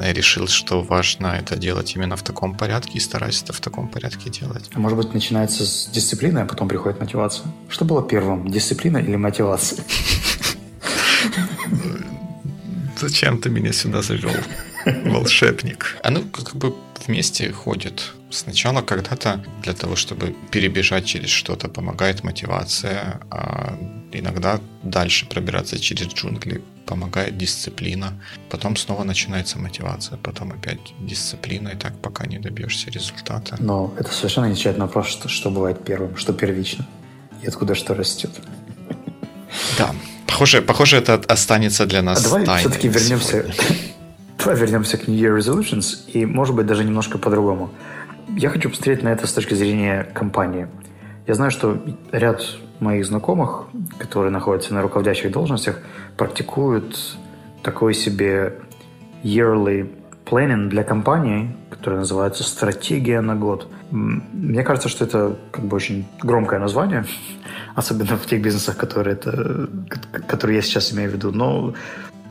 решил, 0.00 0.48
что 0.48 0.82
важно 0.82 1.28
это 1.28 1.56
делать 1.56 1.94
именно 1.96 2.16
в 2.16 2.22
таком 2.22 2.54
порядке 2.54 2.92
и 2.94 3.00
стараюсь 3.00 3.42
это 3.42 3.52
в 3.52 3.60
таком 3.60 3.88
порядке 3.88 4.30
делать. 4.30 4.70
А 4.74 4.78
может 4.78 4.98
быть, 4.98 5.14
начинается 5.14 5.64
с 5.64 5.88
дисциплины, 5.92 6.40
а 6.40 6.46
потом 6.46 6.68
приходит 6.68 7.00
мотивация? 7.00 7.46
Что 7.68 7.84
было 7.84 8.02
первым, 8.02 8.48
дисциплина 8.50 8.98
или 8.98 9.16
мотивация? 9.16 9.84
Зачем 12.98 13.38
ты 13.38 13.50
меня 13.50 13.72
сюда 13.72 14.02
завел, 14.02 14.30
волшебник? 15.04 15.96
А 16.02 16.10
ну, 16.10 16.22
как 16.22 16.56
бы 16.56 16.74
вместе 17.08 17.52
ходят. 17.52 18.12
Сначала 18.30 18.82
когда-то 18.82 19.44
для 19.62 19.72
того, 19.72 19.96
чтобы 19.96 20.34
перебежать 20.50 21.06
через 21.06 21.30
что-то, 21.30 21.68
помогает 21.68 22.24
мотивация, 22.24 23.20
а 23.30 23.78
иногда 24.12 24.60
дальше 24.82 25.26
пробираться 25.26 25.78
через 25.78 26.08
джунгли 26.08 26.62
помогает 26.86 27.36
дисциплина. 27.36 28.12
Потом 28.50 28.76
снова 28.76 29.04
начинается 29.04 29.58
мотивация, 29.58 30.18
потом 30.18 30.52
опять 30.52 30.78
дисциплина, 31.00 31.68
и 31.68 31.76
так 31.76 31.98
пока 32.00 32.26
не 32.26 32.38
добьешься 32.38 32.90
результата. 32.90 33.56
Но 33.58 33.92
это 33.98 34.12
совершенно 34.12 34.46
не 34.46 34.52
отвечает 34.52 34.78
на 34.78 34.86
вопрос, 34.86 35.08
что, 35.08 35.28
что 35.28 35.50
бывает 35.50 35.84
первым, 35.84 36.16
что 36.16 36.32
первично, 36.32 36.86
и 37.42 37.48
откуда 37.48 37.74
что 37.74 37.94
растет. 37.94 38.30
Да, 39.78 39.94
похоже, 40.26 40.62
похоже 40.62 40.96
это 40.96 41.14
останется 41.28 41.86
для 41.86 42.02
нас 42.02 42.20
А 42.20 42.38
давай 42.38 42.60
все-таки 42.60 42.88
вернемся, 42.88 43.44
давай 44.38 44.56
вернемся 44.56 44.98
к 44.98 45.08
New 45.08 45.16
Year 45.16 45.36
Resolutions, 45.36 46.10
и, 46.10 46.26
может 46.26 46.54
быть, 46.54 46.66
даже 46.66 46.84
немножко 46.84 47.18
по-другому. 47.18 47.70
Я 48.28 48.50
хочу 48.50 48.70
посмотреть 48.70 49.02
на 49.02 49.08
это 49.08 49.26
с 49.26 49.32
точки 49.32 49.54
зрения 49.54 50.04
компании. 50.04 50.68
Я 51.26 51.34
знаю, 51.34 51.50
что 51.50 51.82
ряд 52.12 52.42
моих 52.80 53.06
знакомых, 53.06 53.66
которые 53.98 54.30
находятся 54.30 54.74
на 54.74 54.82
руководящих 54.82 55.32
должностях, 55.32 55.80
практикуют 56.16 57.16
такой 57.62 57.94
себе 57.94 58.54
yearly 59.22 59.90
planning 60.24 60.68
для 60.68 60.84
компании, 60.84 61.56
которая 61.86 62.00
называется 62.00 62.42
«Стратегия 62.42 63.20
на 63.20 63.36
год». 63.36 63.68
Мне 63.92 64.64
кажется, 64.64 64.88
что 64.88 65.04
это 65.04 65.36
как 65.52 65.64
бы 65.66 65.76
очень 65.76 66.04
громкое 66.20 66.58
название, 66.58 67.04
особенно 67.76 68.16
в 68.16 68.26
тех 68.26 68.42
бизнесах, 68.42 68.76
которые, 68.76 69.14
это, 69.14 69.68
которые 70.26 70.56
я 70.56 70.62
сейчас 70.62 70.92
имею 70.92 71.10
в 71.10 71.14
виду. 71.14 71.30
Но, 71.30 71.74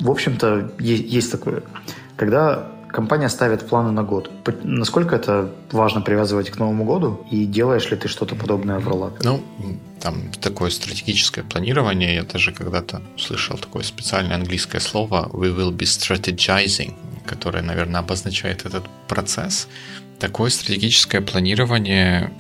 в 0.01 0.11
общем-то, 0.11 0.71
есть 0.79 1.31
такое. 1.31 1.63
Когда 2.17 2.67
компания 2.91 3.29
ставит 3.29 3.65
планы 3.69 3.91
на 3.91 4.03
год. 4.03 4.29
Насколько 4.63 5.15
это 5.15 5.49
важно 5.71 6.01
привязывать 6.01 6.49
к 6.49 6.59
Новому 6.59 6.83
году? 6.83 7.25
И 7.31 7.45
делаешь 7.45 7.89
ли 7.91 7.95
ты 7.95 8.09
что-то 8.09 8.35
подобное 8.35 8.79
в 8.79 8.87
роллапе? 8.89 9.19
Ну, 9.23 9.41
там 10.01 10.15
такое 10.41 10.69
стратегическое 10.69 11.43
планирование. 11.43 12.15
Я 12.15 12.23
даже 12.23 12.51
когда-то 12.51 13.01
слышал 13.17 13.57
такое 13.57 13.83
специальное 13.83 14.35
английское 14.35 14.81
слово 14.81 15.29
«we 15.31 15.55
will 15.55 15.71
be 15.71 15.85
strategizing», 15.85 16.93
которое, 17.25 17.61
наверное, 17.61 18.01
обозначает 18.01 18.65
этот 18.65 18.85
процесс. 19.07 19.67
Такое 20.19 20.49
стратегическое 20.49 21.21
планирование 21.21 22.31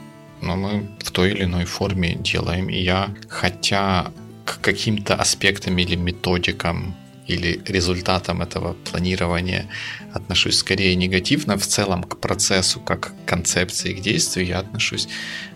ну, 0.41 0.55
мы 0.55 0.87
в 0.99 1.11
той 1.11 1.31
или 1.31 1.43
иной 1.43 1.65
форме 1.65 2.15
делаем. 2.15 2.69
И 2.69 2.79
я, 2.81 3.09
хотя 3.27 4.11
к 4.45 4.59
каким-то 4.61 5.15
аспектам 5.15 5.77
или 5.77 5.95
методикам 5.95 6.95
или 7.27 7.59
результатам 7.65 8.41
этого 8.41 8.73
планирования 8.73 9.67
отношусь 10.13 10.59
скорее 10.59 10.95
негативно, 10.95 11.57
в 11.57 11.65
целом 11.65 12.03
к 12.03 12.19
процессу, 12.19 12.79
как 12.79 13.07
к 13.07 13.25
концепции, 13.25 13.93
к 13.93 14.01
действию 14.01 14.45
я 14.45 14.59
отношусь 14.59 15.07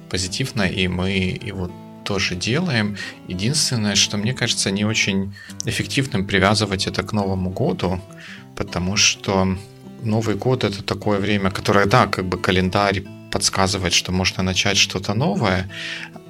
позитивно, 0.10 0.64
и 0.64 0.88
мы 0.88 1.40
его 1.42 1.72
тоже 2.10 2.36
делаем. 2.36 2.98
Единственное, 3.28 3.96
что 3.96 4.18
мне 4.18 4.34
кажется 4.34 4.72
не 4.72 4.84
очень 4.86 5.32
эффективным 5.66 6.26
привязывать 6.26 6.88
это 6.88 7.04
к 7.04 7.14
Новому 7.14 7.52
году, 7.52 8.02
потому 8.56 8.98
что 8.98 9.58
Новый 10.04 10.36
год 10.36 10.64
это 10.64 10.82
такое 10.84 11.20
время, 11.20 11.52
которое, 11.52 11.86
да, 11.86 12.08
как 12.08 12.26
бы 12.26 12.40
календарь 12.42 13.04
подсказывает, 13.32 13.94
что 13.94 14.12
можно 14.12 14.44
начать 14.44 14.78
что-то 14.78 15.14
новое, 15.14 15.70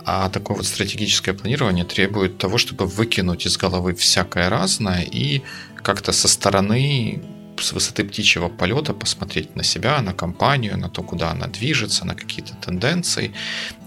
а 0.05 0.29
такое 0.29 0.57
вот 0.57 0.67
стратегическое 0.67 1.33
планирование 1.33 1.85
требует 1.85 2.37
того, 2.37 2.57
чтобы 2.57 2.85
выкинуть 2.85 3.45
из 3.45 3.57
головы 3.57 3.93
всякое 3.93 4.49
разное 4.49 5.03
и 5.03 5.43
как-то 5.83 6.11
со 6.11 6.27
стороны 6.27 7.21
с 7.63 7.73
высоты 7.73 8.03
птичьего 8.03 8.49
полета 8.49 8.93
посмотреть 8.93 9.55
на 9.55 9.63
себя, 9.63 10.01
на 10.01 10.13
компанию, 10.13 10.77
на 10.77 10.89
то, 10.89 11.03
куда 11.03 11.31
она 11.31 11.47
движется, 11.47 12.05
на 12.05 12.15
какие-то 12.15 12.55
тенденции. 12.55 13.33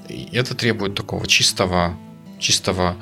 И 0.09 0.29
это 0.33 0.55
требует 0.55 0.95
такого 0.95 1.27
чистого, 1.27 1.97
чистого 2.39 2.97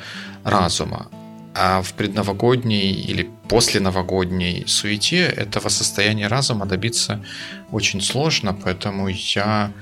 разума. 0.45 1.09
А 1.55 1.83
в 1.83 1.95
предновогодней 1.95 2.93
или 2.93 3.29
после 3.49 3.81
новогодней 3.81 4.65
суете 4.67 5.23
этого 5.23 5.69
состояния 5.69 6.29
разума 6.29 6.67
добиться 6.67 7.25
очень 7.73 8.01
сложно, 8.01 8.55
поэтому 8.55 9.09
я 9.09 9.73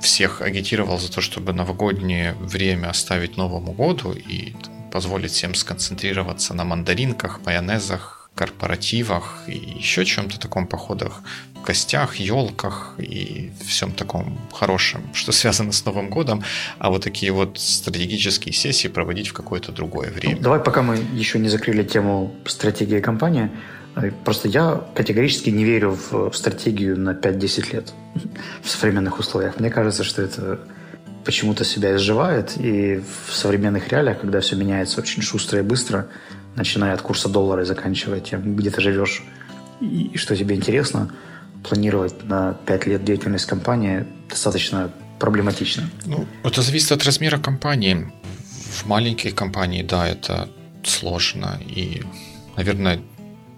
всех 0.00 0.42
агитировал 0.42 0.98
за 0.98 1.10
то, 1.10 1.20
чтобы 1.20 1.52
новогоднее 1.52 2.34
время 2.34 2.88
оставить 2.88 3.36
Новому 3.36 3.72
году 3.72 4.12
и 4.12 4.54
позволить 4.92 5.32
всем 5.32 5.54
сконцентрироваться 5.54 6.54
на 6.54 6.64
мандаринках, 6.64 7.40
майонезах, 7.44 8.23
корпоративах 8.34 9.44
и 9.46 9.56
еще 9.78 10.04
чем-то 10.04 10.40
таком, 10.40 10.66
походах 10.66 11.22
в 11.54 11.62
костях, 11.62 12.16
елках 12.16 12.94
и 12.98 13.52
всем 13.64 13.92
таком 13.92 14.38
хорошем, 14.52 15.02
что 15.14 15.32
связано 15.32 15.72
с 15.72 15.84
Новым 15.84 16.10
годом, 16.10 16.42
а 16.78 16.90
вот 16.90 17.04
такие 17.04 17.32
вот 17.32 17.58
стратегические 17.58 18.52
сессии 18.52 18.88
проводить 18.88 19.28
в 19.28 19.32
какое-то 19.32 19.72
другое 19.72 20.10
время. 20.10 20.36
Ну, 20.36 20.42
давай, 20.42 20.60
пока 20.60 20.82
мы 20.82 20.96
еще 21.14 21.38
не 21.38 21.48
закрыли 21.48 21.84
тему 21.84 22.34
стратегии 22.46 23.00
компании, 23.00 23.50
э, 23.96 24.10
просто 24.24 24.48
я 24.48 24.84
категорически 24.94 25.50
не 25.50 25.64
верю 25.64 25.96
в 26.10 26.32
стратегию 26.32 26.98
на 26.98 27.14
5-10 27.14 27.72
лет 27.72 27.92
в 28.62 28.68
современных 28.68 29.18
условиях. 29.18 29.58
Мне 29.60 29.70
кажется, 29.70 30.04
что 30.04 30.22
это 30.22 30.60
почему-то 31.24 31.64
себя 31.64 31.96
изживает, 31.96 32.52
и 32.58 33.02
в 33.26 33.34
современных 33.34 33.88
реалиях, 33.88 34.20
когда 34.20 34.40
все 34.40 34.56
меняется 34.56 35.00
очень 35.00 35.22
шустро 35.22 35.60
и 35.60 35.62
быстро, 35.62 36.08
начиная 36.56 36.94
от 36.94 37.02
курса 37.02 37.28
доллара 37.28 37.62
и 37.62 37.64
заканчивая 37.64 38.20
тем, 38.20 38.56
где 38.56 38.70
ты 38.70 38.80
живешь 38.80 39.22
и 39.80 40.16
что 40.16 40.36
тебе 40.36 40.54
интересно, 40.54 41.10
планировать 41.68 42.24
на 42.24 42.54
5 42.66 42.86
лет 42.86 43.04
деятельность 43.04 43.46
компании 43.46 44.06
достаточно 44.28 44.90
проблематично. 45.18 45.88
Ну, 46.06 46.26
это 46.42 46.62
зависит 46.62 46.92
от 46.92 47.04
размера 47.04 47.38
компании. 47.38 48.12
В 48.70 48.86
маленькой 48.86 49.30
компании, 49.30 49.82
да, 49.82 50.08
это 50.08 50.48
сложно 50.82 51.58
и, 51.66 52.02
наверное, 52.56 53.00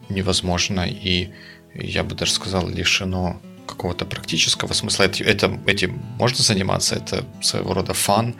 невозможно, 0.08 0.86
и 0.86 1.30
я 1.74 2.04
бы 2.04 2.14
даже 2.14 2.32
сказал, 2.32 2.68
лишено 2.68 3.40
какого-то 3.66 4.04
практического 4.04 4.72
смысла. 4.72 5.04
Это, 5.04 5.60
этим 5.66 6.00
можно 6.18 6.42
заниматься, 6.42 6.94
это 6.94 7.24
своего 7.42 7.74
рода 7.74 7.92
фан, 7.92 8.36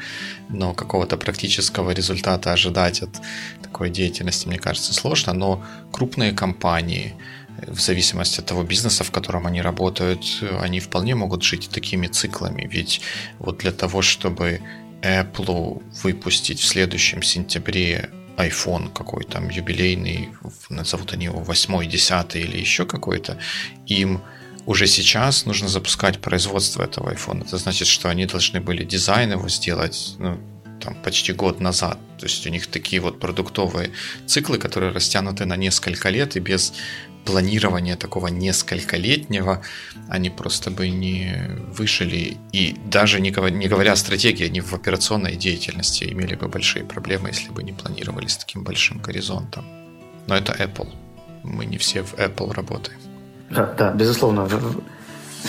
но 0.49 0.73
какого-то 0.73 1.17
практического 1.17 1.91
результата 1.91 2.53
ожидать 2.53 3.03
от 3.03 3.11
такой 3.67 3.91
деятельности, 3.91 4.49
мне 4.49 4.59
кажется, 4.59 4.95
сложно. 4.95 5.33
Но 5.33 5.65
крупные 5.93 6.33
компании, 6.33 7.15
в 7.67 7.81
зависимости 7.81 8.41
от 8.41 8.47
того 8.47 8.63
бизнеса, 8.63 9.05
в 9.05 9.11
котором 9.11 9.47
они 9.47 9.63
работают, 9.63 10.43
они 10.61 10.81
вполне 10.81 11.15
могут 11.15 11.43
жить 11.43 11.69
такими 11.71 12.07
циклами. 12.07 12.69
Ведь 12.71 13.01
вот 13.39 13.59
для 13.59 13.73
того, 13.73 14.03
чтобы 14.03 14.61
Apple 15.03 15.83
выпустить 16.03 16.61
в 16.61 16.65
следующем 16.65 17.23
сентябре 17.23 18.11
iPhone 18.37 18.93
какой 18.93 19.25
там 19.25 19.49
юбилейный, 19.49 20.29
назовут 20.69 21.13
они 21.13 21.25
его 21.27 21.41
8, 21.41 21.89
10 21.89 22.37
или 22.37 22.59
еще 22.59 22.85
какой-то, 22.85 23.39
им 23.87 24.21
уже 24.67 24.87
сейчас 24.87 25.47
нужно 25.47 25.69
запускать 25.69 26.19
производство 26.19 26.83
этого 26.83 27.15
iPhone. 27.15 27.47
Это 27.47 27.57
значит, 27.57 27.89
что 27.89 28.09
они 28.09 28.27
должны 28.27 28.61
были 28.61 28.85
дизайн 28.85 29.33
его 29.33 29.49
сделать 29.49 30.17
ну, 30.19 30.39
там, 30.87 30.95
почти 31.02 31.33
год 31.33 31.61
назад. 31.61 31.99
То 32.19 32.26
есть 32.26 32.47
у 32.47 32.50
них 32.50 32.69
такие 32.69 33.02
вот 33.02 33.19
продуктовые 33.19 33.90
циклы, 34.26 34.59
которые 34.59 34.93
растянуты 34.93 35.45
на 35.45 35.57
несколько 35.57 36.11
лет, 36.11 36.37
и 36.37 36.40
без 36.40 36.73
планирования 37.25 37.97
такого 37.97 38.28
нескольколетнего 38.28 39.62
они 40.09 40.31
просто 40.31 40.71
бы 40.71 40.88
не 40.88 41.50
вышли. 41.76 42.37
И 42.52 42.76
даже 42.87 43.21
не 43.21 43.33
говоря, 43.33 43.57
не 43.57 43.66
говоря 43.66 43.93
о 43.93 43.97
стратегии, 43.97 44.47
они 44.47 44.61
в 44.61 44.73
операционной 44.73 45.35
деятельности 45.35 46.05
имели 46.05 46.37
бы 46.37 46.47
большие 46.47 46.85
проблемы, 46.85 47.31
если 47.31 47.50
бы 47.50 47.64
не 47.64 47.73
планировали 47.73 48.28
с 48.28 48.37
таким 48.37 48.62
большим 48.62 48.99
горизонтом. 48.99 49.64
Но 50.28 50.37
это 50.37 50.52
Apple. 50.52 50.88
Мы 51.43 51.66
не 51.66 51.78
все 51.78 52.02
в 52.02 52.14
Apple 52.14 52.52
работаем. 52.55 52.99
Да, 53.50 53.75
да, 53.78 53.93
безусловно, 53.93 54.45
в, 54.45 54.83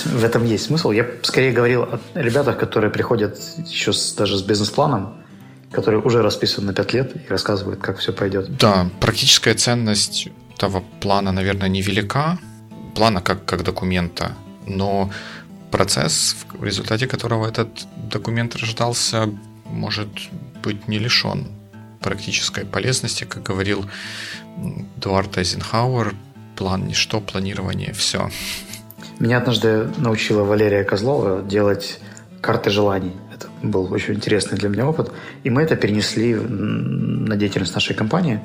в 0.06 0.24
этом 0.24 0.46
есть 0.46 0.66
смысл. 0.66 0.92
Я 0.92 1.06
скорее 1.22 1.52
говорил 1.52 1.84
о 1.84 2.00
ребятах, 2.16 2.58
которые 2.58 2.90
приходят 2.90 3.40
еще 3.68 3.94
с, 3.94 4.14
даже 4.14 4.38
с 4.38 4.42
бизнес-планом, 4.42 5.27
который 5.72 6.00
уже 6.00 6.22
расписан 6.22 6.66
на 6.66 6.74
5 6.74 6.94
лет 6.94 7.16
и 7.16 7.30
рассказывают, 7.30 7.82
как 7.82 7.98
все 7.98 8.14
пойдет. 8.14 8.58
Да, 8.58 8.90
практическая 9.00 9.54
ценность 9.54 10.30
этого 10.56 10.84
плана, 11.02 11.32
наверное, 11.32 11.70
невелика, 11.70 12.40
плана 12.96 13.22
как, 13.22 13.46
как 13.46 13.64
документа, 13.64 14.32
но 14.66 15.12
процесс, 15.72 16.36
в 16.54 16.64
результате 16.64 17.08
которого 17.08 17.48
этот 17.48 17.70
документ 18.10 18.56
рождался, 18.56 19.30
может 19.66 20.10
быть 20.64 20.88
не 20.88 21.00
лишен 21.00 21.48
практической 22.02 22.66
полезности, 22.66 23.26
как 23.26 23.44
говорил 23.44 23.86
Эдуард 24.98 25.38
Эйзенхауэр, 25.38 26.16
план 26.56 26.88
ничто, 26.88 27.22
планирование 27.22 27.94
все. 27.94 28.30
Меня 29.20 29.38
однажды 29.38 29.90
научила 29.98 30.44
Валерия 30.44 30.84
Козлова 30.84 31.42
делать 31.42 32.00
карты 32.42 32.70
желаний. 32.70 33.14
Был 33.64 33.92
очень 33.92 34.16
интересный 34.16 34.58
для 34.58 34.70
меня 34.70 34.88
опыт. 34.88 35.12
И 35.44 35.50
мы 35.50 35.64
это 35.64 35.76
перенесли 35.76 36.36
на 36.36 37.36
деятельность 37.36 37.74
нашей 37.74 37.96
компании. 37.96 38.40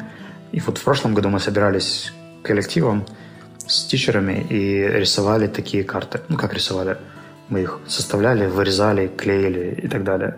И 0.52 0.61
вот 0.61 0.78
в 0.78 0.85
прошлом 0.85 1.14
году 1.14 1.28
мы 1.28 1.40
собирались 1.40 2.12
коллективом 2.42 3.04
с 3.66 3.85
тичерами 3.85 4.47
и 4.49 4.83
рисовали 4.83 5.47
такие 5.47 5.85
карты. 5.85 6.21
Ну, 6.28 6.37
как 6.37 6.54
рисовали? 6.54 6.97
Мы 7.49 7.62
их 7.62 7.81
составляли, 7.87 8.47
вырезали, 8.47 9.09
клеили 9.09 9.81
и 9.83 9.88
так 9.88 10.04
далее. 10.04 10.37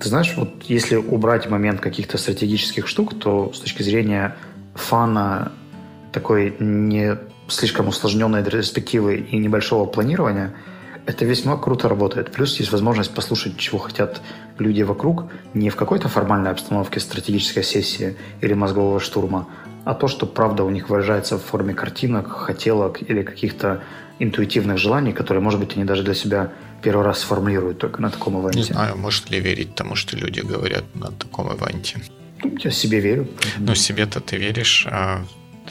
Ты 0.00 0.08
знаешь, 0.08 0.34
вот 0.36 0.64
если 0.64 0.96
убрать 0.96 1.48
момент 1.48 1.80
каких-то 1.80 2.18
стратегических 2.18 2.86
штук, 2.88 3.18
то 3.18 3.52
с 3.52 3.60
точки 3.60 3.82
зрения 3.82 4.36
фана 4.74 5.52
такой 6.12 6.56
не 6.58 7.16
слишком 7.48 7.88
усложненной 7.88 8.42
ретроспективы 8.42 9.16
и 9.16 9.36
небольшого 9.36 9.86
планирования, 9.86 10.54
это 11.06 11.24
весьма 11.24 11.56
круто 11.56 11.88
работает. 11.88 12.32
Плюс 12.32 12.58
есть 12.58 12.72
возможность 12.72 13.14
послушать, 13.14 13.58
чего 13.58 13.78
хотят 13.78 14.20
люди 14.58 14.82
вокруг, 14.82 15.24
не 15.54 15.70
в 15.70 15.76
какой-то 15.76 16.08
формальной 16.08 16.50
обстановке 16.50 17.00
стратегической 17.00 17.62
сессии 17.62 18.16
или 18.40 18.54
мозгового 18.54 19.00
штурма, 19.00 19.48
а 19.84 19.94
то, 19.94 20.08
что 20.08 20.26
правда 20.26 20.64
у 20.64 20.70
них 20.70 20.88
выражается 20.88 21.36
в 21.36 21.42
форме 21.42 21.74
картинок, 21.74 22.28
хотелок 22.28 23.02
или 23.02 23.22
каких-то 23.22 23.82
интуитивных 24.18 24.78
желаний, 24.78 25.12
которые, 25.12 25.42
может 25.42 25.60
быть, 25.60 25.76
они 25.76 25.84
даже 25.84 26.02
для 26.02 26.14
себя 26.14 26.52
первый 26.82 27.04
раз 27.04 27.20
сформулируют 27.20 27.78
только 27.78 28.00
на 28.00 28.10
таком 28.10 28.40
ивенте. 28.40 28.58
Не 28.58 28.64
знаю, 28.64 28.96
может 28.96 29.30
ли 29.30 29.40
верить 29.40 29.74
тому, 29.74 29.96
что 29.96 30.16
люди 30.16 30.40
говорят 30.40 30.84
на 30.94 31.10
таком 31.10 31.48
ивенте. 31.48 31.98
Ну, 32.42 32.56
я 32.60 32.70
себе 32.70 33.00
верю. 33.00 33.28
Ну, 33.58 33.74
себе-то 33.74 34.20
ты 34.20 34.36
веришь, 34.36 34.86
а 34.90 35.24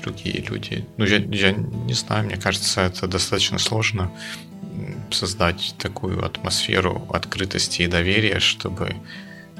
другие 0.04 0.42
люди... 0.42 0.86
Ну, 0.98 1.06
я, 1.06 1.18
я 1.18 1.52
не 1.52 1.94
знаю, 1.94 2.26
мне 2.26 2.38
кажется, 2.38 2.82
это 2.82 3.08
достаточно 3.08 3.60
сложно 3.60 4.12
создать 5.12 5.76
такую 5.78 6.26
атмосферу 6.26 7.08
открытости 7.14 7.84
и 7.84 7.88
доверия, 7.88 8.40
чтобы 8.40 8.96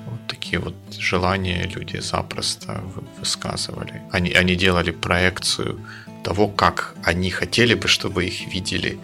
вот 0.08 0.28
такие 0.28 0.60
вот 0.60 0.76
желания 0.98 1.70
люди 1.76 1.98
запросто 1.98 2.84
высказывали. 3.20 4.02
Они, 4.12 4.32
они 4.32 4.56
делали 4.56 4.92
проекцию 4.92 5.80
того, 6.24 6.48
как 6.48 6.96
они 7.04 7.30
хотели 7.30 7.76
бы, 7.76 7.88
чтобы 7.88 8.26
их 8.26 8.54
видели 8.54 8.98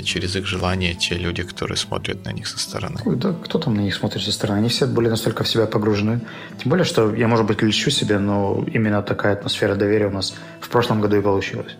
через 0.00 0.36
их 0.36 0.46
желания 0.46 0.94
те 0.94 1.14
люди, 1.14 1.42
которые 1.42 1.76
смотрят 1.76 2.24
на 2.24 2.32
них 2.32 2.46
со 2.46 2.58
стороны. 2.58 2.98
Ой, 3.04 3.16
да, 3.16 3.32
кто 3.32 3.58
там 3.58 3.74
на 3.74 3.80
них 3.80 3.94
смотрит 3.94 4.22
со 4.22 4.32
стороны? 4.32 4.58
Они 4.58 4.68
все 4.68 4.86
были 4.86 5.08
настолько 5.08 5.44
в 5.44 5.48
себя 5.48 5.66
погружены. 5.66 6.20
Тем 6.58 6.70
более, 6.70 6.84
что 6.84 7.14
я, 7.14 7.28
может 7.28 7.46
быть, 7.46 7.62
лечу 7.62 7.90
себе, 7.90 8.18
но 8.18 8.64
именно 8.72 9.02
такая 9.02 9.34
атмосфера 9.34 9.74
доверия 9.74 10.06
у 10.06 10.10
нас 10.10 10.34
в 10.60 10.68
прошлом 10.68 11.00
году 11.00 11.16
и 11.16 11.20
получилась. 11.20 11.76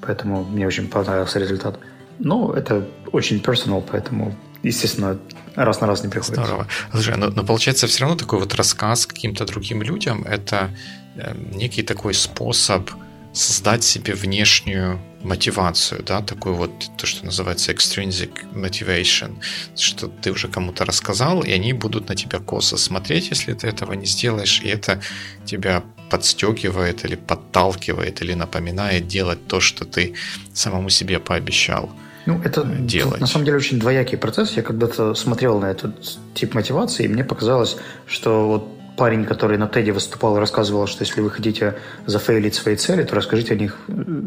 Поэтому 0.00 0.44
мне 0.44 0.66
очень 0.66 0.88
понравился 0.88 1.40
результат. 1.40 1.78
Ну, 2.18 2.52
это 2.52 2.86
очень 3.12 3.38
personal, 3.38 3.84
поэтому, 3.90 4.34
естественно, 4.62 5.18
раз 5.56 5.80
на 5.80 5.86
раз 5.86 6.04
не 6.04 6.08
приходится. 6.08 6.44
Здорово. 6.44 6.66
Слушай, 6.92 7.16
но, 7.16 7.30
но 7.30 7.44
получается 7.44 7.86
все 7.86 8.02
равно 8.02 8.16
такой 8.16 8.38
вот 8.38 8.54
рассказ 8.54 9.06
каким-то 9.06 9.44
другим 9.44 9.82
людям– 9.82 10.24
это 10.24 10.70
э, 11.16 11.34
некий 11.54 11.82
такой 11.82 12.14
способ 12.14 12.90
создать 13.32 13.84
себе 13.84 14.14
внешнюю 14.14 15.00
мотивацию, 15.26 16.02
да, 16.02 16.22
такую 16.22 16.54
вот, 16.54 16.70
то, 16.96 17.06
что 17.06 17.24
называется 17.26 17.72
extrinsic 17.72 18.30
motivation, 18.54 19.36
что 19.76 20.08
ты 20.08 20.32
уже 20.32 20.48
кому-то 20.48 20.84
рассказал, 20.84 21.42
и 21.42 21.52
они 21.52 21.72
будут 21.72 22.08
на 22.08 22.14
тебя 22.14 22.38
косо 22.38 22.76
смотреть, 22.76 23.30
если 23.30 23.52
ты 23.52 23.66
этого 23.66 23.92
не 23.94 24.06
сделаешь, 24.06 24.60
и 24.64 24.68
это 24.68 25.00
тебя 25.44 25.82
подстегивает 26.10 27.04
или 27.04 27.16
подталкивает 27.16 28.22
или 28.22 28.34
напоминает 28.34 29.06
делать 29.08 29.46
то, 29.48 29.60
что 29.60 29.84
ты 29.84 30.14
самому 30.54 30.90
себе 30.90 31.18
пообещал. 31.18 31.90
Ну, 32.26 32.40
это 32.44 32.64
делать. 32.64 33.20
на 33.20 33.26
самом 33.26 33.44
деле 33.44 33.58
очень 33.58 33.78
двоякий 33.78 34.18
процесс. 34.18 34.56
Я 34.56 34.62
когда-то 34.62 35.14
смотрел 35.14 35.60
на 35.60 35.66
этот 35.66 36.18
тип 36.34 36.54
мотивации, 36.54 37.04
и 37.04 37.08
мне 37.08 37.24
показалось, 37.24 37.76
что 38.06 38.48
вот 38.48 38.96
парень, 38.96 39.24
который 39.24 39.58
на 39.58 39.68
Теди 39.68 39.90
выступал, 39.92 40.38
рассказывал, 40.38 40.86
что 40.86 41.04
если 41.04 41.20
вы 41.20 41.30
хотите 41.30 41.76
зафейлить 42.06 42.54
свои 42.54 42.76
цели, 42.76 43.04
то 43.04 43.14
расскажите 43.14 43.54
о 43.54 43.56
них 43.56 43.76
э, 43.88 44.22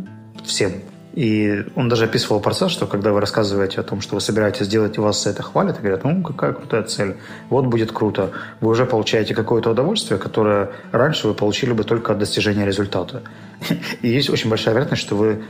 всем. 0.49 0.73
И 1.13 1.65
он 1.75 1.89
даже 1.89 2.05
описывал 2.05 2.39
процесс, 2.39 2.71
что 2.71 2.85
когда 2.85 3.11
вы 3.11 3.19
рассказываете 3.19 3.81
о 3.81 3.83
том, 3.83 3.99
что 3.99 4.15
вы 4.15 4.21
собираетесь 4.21 4.67
сделать, 4.67 4.97
и 4.97 5.01
вас 5.01 5.25
это 5.25 5.41
хвалят, 5.41 5.77
и 5.77 5.81
говорят, 5.81 6.03
ну, 6.03 6.21
какая 6.21 6.53
крутая 6.53 6.83
цель, 6.83 7.15
вот 7.49 7.65
будет 7.65 7.91
круто. 7.91 8.31
Вы 8.61 8.69
уже 8.69 8.85
получаете 8.85 9.33
какое-то 9.33 9.71
удовольствие, 9.71 10.19
которое 10.19 10.69
раньше 10.91 11.27
вы 11.27 11.33
получили 11.33 11.73
бы 11.73 11.83
только 11.83 12.13
от 12.13 12.19
достижения 12.19 12.65
результата. 12.65 13.23
И 14.01 14.07
есть 14.07 14.29
очень 14.29 14.49
большая 14.49 14.75
вероятность, 14.75 15.01
что 15.01 15.15
вы 15.15 15.43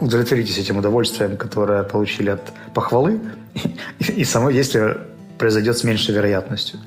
удовлетворитесь 0.00 0.58
этим 0.58 0.76
удовольствием, 0.76 1.36
которое 1.36 1.82
получили 1.82 2.30
от 2.30 2.52
похвалы, 2.74 3.20
и 4.16 4.24
само 4.24 4.50
действие 4.50 4.98
произойдет 5.38 5.78
с 5.78 5.84
меньшей 5.84 6.14
вероятностью. 6.14 6.78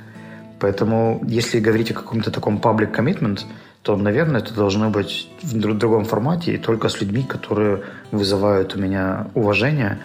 Поэтому, 0.59 1.21
если 1.27 1.59
говорить 1.59 1.91
о 1.91 1.95
каком-то 1.95 2.29
таком 2.29 2.59
public 2.59 2.95
commitment, 2.95 3.41
то, 3.83 3.95
наверное, 3.97 4.41
это 4.41 4.53
должно 4.53 4.89
быть 4.89 5.27
в 5.41 5.57
другом 5.57 6.05
формате 6.05 6.53
и 6.53 6.57
только 6.57 6.87
с 6.87 7.01
людьми, 7.01 7.23
которые 7.23 7.81
вызывают 8.11 8.75
у 8.75 8.79
меня 8.79 9.27
уважение. 9.33 9.99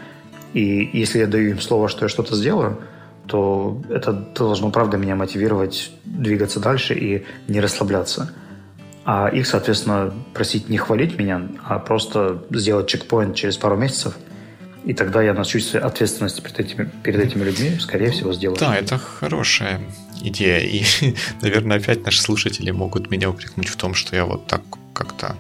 И 0.55 0.89
если 0.93 1.19
я 1.19 1.27
даю 1.27 1.51
им 1.51 1.61
слово, 1.61 1.89
что 1.89 2.07
я 2.07 2.09
что-то 2.09 2.35
сделаю, 2.35 2.79
то 3.27 3.83
это 3.91 4.13
должно, 4.13 4.71
правда, 4.71 4.97
меня 4.97 5.15
мотивировать 5.15 5.91
двигаться 6.05 6.61
дальше 6.61 6.95
и 6.95 7.27
не 7.49 7.61
расслабляться. 7.61 8.33
А 9.05 9.29
их, 9.29 9.47
соответственно, 9.47 10.13
просить 10.33 10.69
не 10.69 10.79
хвалить 10.79 11.19
меня, 11.19 11.43
а 11.63 11.79
просто 11.79 12.43
сделать 12.51 12.89
чекпоинт 12.89 13.35
через 13.35 13.57
пару 13.57 13.77
месяцев, 13.77 14.17
и 14.87 14.95
тогда 14.95 15.21
я 15.21 15.35
на 15.35 15.45
чувстве 15.45 15.81
ответственности 15.81 16.41
перед 16.41 16.61
этими, 16.61 16.91
перед 17.03 17.21
этими 17.21 17.43
людьми, 17.43 17.77
скорее 17.81 18.13
всего, 18.13 18.33
сделаю. 18.33 18.59
Да, 18.59 18.77
это 18.77 18.99
хорошая 18.99 19.81
идея. 20.23 20.61
И, 20.61 20.85
наверное, 21.43 21.79
опять 21.79 22.05
наши 22.05 22.23
слушатели 22.23 22.71
могут 22.71 23.11
меня 23.11 23.29
упрекнуть 23.29 23.69
в 23.69 23.77
том, 23.77 23.95
что 23.95 24.15
я 24.15 24.25
вот 24.25 24.47
так 24.47 24.63
как-то 24.95 25.37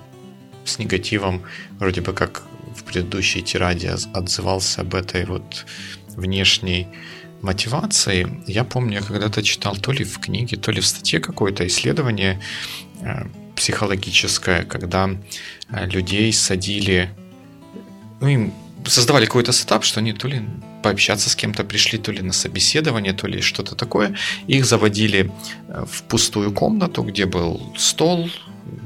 с 0.64 0.80
негативом, 0.80 1.42
вроде 1.78 2.00
бы 2.00 2.12
как 2.12 2.42
в 2.74 2.82
предыдущей 2.82 3.40
тираде 3.40 3.94
отзывался 4.12 4.80
об 4.80 4.96
этой 4.96 5.24
вот 5.24 5.64
внешней 6.16 6.88
мотивации. 7.40 8.42
Я 8.48 8.64
помню, 8.64 8.94
я 8.94 9.02
когда-то 9.02 9.44
читал 9.44 9.76
то 9.76 9.92
ли 9.92 10.02
в 10.02 10.18
книге, 10.18 10.56
то 10.56 10.72
ли 10.72 10.80
в 10.80 10.86
статье 10.86 11.20
какое-то 11.20 11.64
исследование 11.68 12.40
э, 13.00 13.26
психологическое, 13.54 14.64
когда 14.64 15.08
э, 15.70 15.86
людей 15.86 16.32
садили, 16.32 17.10
ну, 18.20 18.26
им 18.26 18.52
создавали 18.86 19.26
какой-то 19.26 19.52
сетап, 19.52 19.84
что 19.84 20.00
они 20.00 20.12
то 20.12 20.28
ли 20.28 20.42
пообщаться 20.82 21.28
с 21.28 21.36
кем-то 21.36 21.64
пришли, 21.64 21.98
то 21.98 22.12
ли 22.12 22.22
на 22.22 22.32
собеседование, 22.32 23.12
то 23.12 23.26
ли 23.26 23.40
что-то 23.40 23.74
такое. 23.74 24.16
Их 24.46 24.64
заводили 24.64 25.32
э, 25.68 25.84
в 25.90 26.02
пустую 26.04 26.52
комнату, 26.52 27.02
где 27.02 27.26
был 27.26 27.74
стол, 27.76 28.30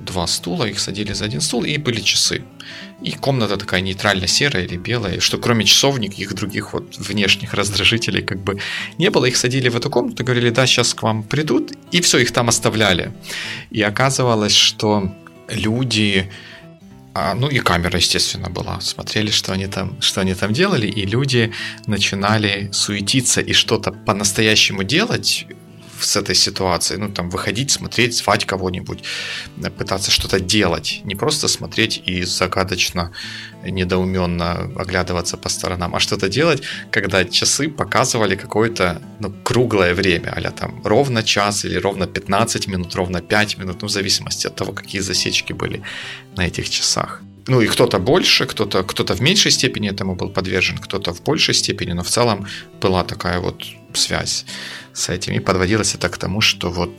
два 0.07 0.27
стула, 0.27 0.65
их 0.65 0.79
садили 0.81 1.13
за 1.13 1.25
один 1.25 1.41
стул, 1.41 1.65
и 1.65 1.77
были 1.79 2.01
часы. 2.01 2.43
И 3.03 3.13
комната 3.13 3.57
такая 3.57 3.81
нейтрально 3.81 4.27
серая 4.27 4.65
или 4.65 4.77
белая, 4.77 5.21
что 5.21 5.39
кроме 5.39 5.65
часов 5.65 5.99
никаких 5.99 6.35
других 6.35 6.73
вот 6.73 6.99
внешних 6.99 7.55
раздражителей 7.55 8.23
как 8.23 8.43
бы 8.43 8.59
не 8.99 9.11
было. 9.11 9.25
Их 9.25 9.37
садили 9.37 9.69
в 9.69 9.77
эту 9.77 9.91
комнату, 9.91 10.25
говорили, 10.25 10.51
да, 10.51 10.67
сейчас 10.67 10.95
к 10.95 11.03
вам 11.03 11.23
придут, 11.23 11.73
и 11.93 12.01
все, 12.01 12.19
их 12.19 12.33
там 12.33 12.49
оставляли. 12.49 13.13
И 13.71 13.81
оказывалось, 13.83 14.55
что 14.55 15.15
люди 15.49 16.31
а, 17.13 17.35
ну 17.35 17.49
и 17.49 17.59
камера, 17.59 17.97
естественно, 17.97 18.51
была. 18.51 18.81
Смотрели, 18.81 19.31
что 19.31 19.53
они 19.53 19.67
там, 19.67 20.01
что 20.01 20.21
они 20.21 20.35
там 20.35 20.53
делали, 20.53 20.87
и 20.87 21.05
люди 21.07 21.53
начинали 21.87 22.71
суетиться 22.73 23.41
и 23.41 23.53
что-то 23.53 23.93
по-настоящему 23.93 24.85
делать 24.85 25.47
с 26.01 26.17
этой 26.17 26.35
ситуацией. 26.35 27.01
Ну, 27.01 27.09
там, 27.09 27.31
выходить, 27.31 27.71
смотреть, 27.71 28.17
звать 28.17 28.45
кого-нибудь, 28.45 29.05
пытаться 29.79 30.11
что-то 30.11 30.41
делать. 30.41 31.01
Не 31.05 31.15
просто 31.15 31.49
смотреть 31.49 32.03
и 32.09 32.23
загадочно, 32.23 33.13
недоуменно 33.65 34.71
оглядываться 34.77 35.37
по 35.37 35.49
сторонам, 35.49 35.95
а 35.95 36.01
что-то 36.01 36.29
делать, 36.29 36.63
когда 36.91 37.25
часы 37.25 37.69
показывали 37.69 38.37
какое-то 38.37 39.03
ну, 39.21 39.33
круглое 39.43 39.95
время, 39.95 40.33
а 40.37 40.51
там 40.51 40.81
ровно 40.85 41.23
час 41.23 41.65
или 41.65 41.79
ровно 41.79 42.07
15 42.07 42.69
минут, 42.69 42.95
ровно 42.95 43.21
5 43.21 43.59
минут, 43.59 43.83
ну, 43.83 43.89
в 43.89 43.91
зависимости 43.91 44.47
от 44.47 44.57
того, 44.57 44.73
какие 44.73 45.01
засечки 45.03 45.53
были 45.53 45.83
на 46.37 46.47
этих 46.47 46.71
часах. 46.71 47.23
Ну 47.47 47.61
и 47.61 47.67
кто-то 47.67 47.99
больше, 47.99 48.47
кто-то 48.47 48.83
кто 48.83 49.05
в 49.15 49.21
меньшей 49.21 49.51
степени 49.51 49.91
этому 49.91 50.15
был 50.15 50.31
подвержен, 50.31 50.79
кто-то 50.79 51.13
в 51.13 51.23
большей 51.23 51.55
степени, 51.55 51.93
но 51.93 52.03
в 52.03 52.09
целом 52.09 52.47
была 52.81 53.05
такая 53.05 53.41
вот 53.41 53.65
связь 53.97 54.45
с 54.93 55.09
этим. 55.09 55.35
И 55.35 55.39
подводилось 55.41 55.95
это 55.95 56.09
к 56.09 56.19
тому, 56.19 56.41
что 56.41 56.71
вот 56.71 56.91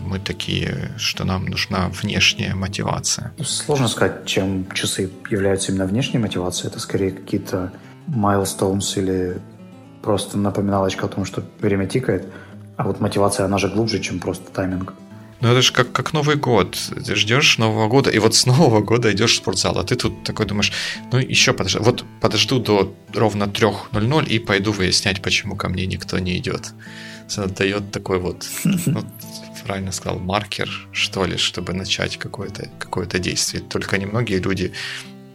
мы 0.00 0.18
такие, 0.18 0.92
что 0.96 1.24
нам 1.24 1.46
нужна 1.46 1.88
внешняя 1.88 2.54
мотивация. 2.54 3.32
Сложно 3.44 3.88
сказать, 3.88 4.26
чем 4.26 4.66
часы 4.72 5.10
являются 5.30 5.70
именно 5.70 5.86
внешней 5.86 6.18
мотивацией. 6.18 6.70
Это 6.70 6.80
скорее 6.80 7.12
какие-то 7.12 7.72
milestones 8.08 8.98
или 8.98 9.40
просто 10.02 10.38
напоминалочка 10.38 11.06
о 11.06 11.08
том, 11.08 11.24
что 11.24 11.44
время 11.60 11.86
тикает. 11.86 12.26
А 12.76 12.84
вот 12.84 13.00
мотивация, 13.00 13.46
она 13.46 13.58
же 13.58 13.68
глубже, 13.68 14.00
чем 14.00 14.18
просто 14.18 14.50
тайминг. 14.50 14.94
Ну 15.40 15.48
это 15.48 15.62
же 15.62 15.72
как, 15.72 15.92
как 15.92 16.12
Новый 16.12 16.36
год. 16.36 16.76
Ты 17.06 17.14
ждешь 17.16 17.58
Нового 17.58 17.88
года, 17.88 18.10
и 18.10 18.18
вот 18.18 18.34
с 18.34 18.46
Нового 18.46 18.80
года 18.80 19.10
идешь 19.10 19.32
в 19.32 19.36
спортзал, 19.36 19.78
а 19.78 19.84
ты 19.84 19.96
тут 19.96 20.22
такой 20.24 20.46
думаешь, 20.46 20.72
ну 21.12 21.18
еще 21.18 21.52
подожду. 21.52 21.82
Вот 21.82 22.04
подожду 22.20 22.58
до 22.58 22.94
ровно 23.14 23.44
3.00 23.44 24.28
и 24.28 24.38
пойду 24.38 24.72
выяснять, 24.72 25.22
почему 25.22 25.56
ко 25.56 25.68
мне 25.68 25.86
никто 25.86 26.18
не 26.18 26.36
идет. 26.36 26.72
Это 27.26 27.48
дает 27.48 27.90
такой 27.90 28.18
вот, 28.18 28.46
ну, 28.64 29.02
правильно 29.64 29.92
сказал, 29.92 30.18
маркер, 30.18 30.68
что 30.92 31.24
ли, 31.24 31.36
чтобы 31.36 31.72
начать 31.72 32.16
какое-то 32.16 32.68
какое 32.78 33.06
действие. 33.06 33.62
Только 33.62 33.98
немногие 33.98 34.40
люди 34.40 34.72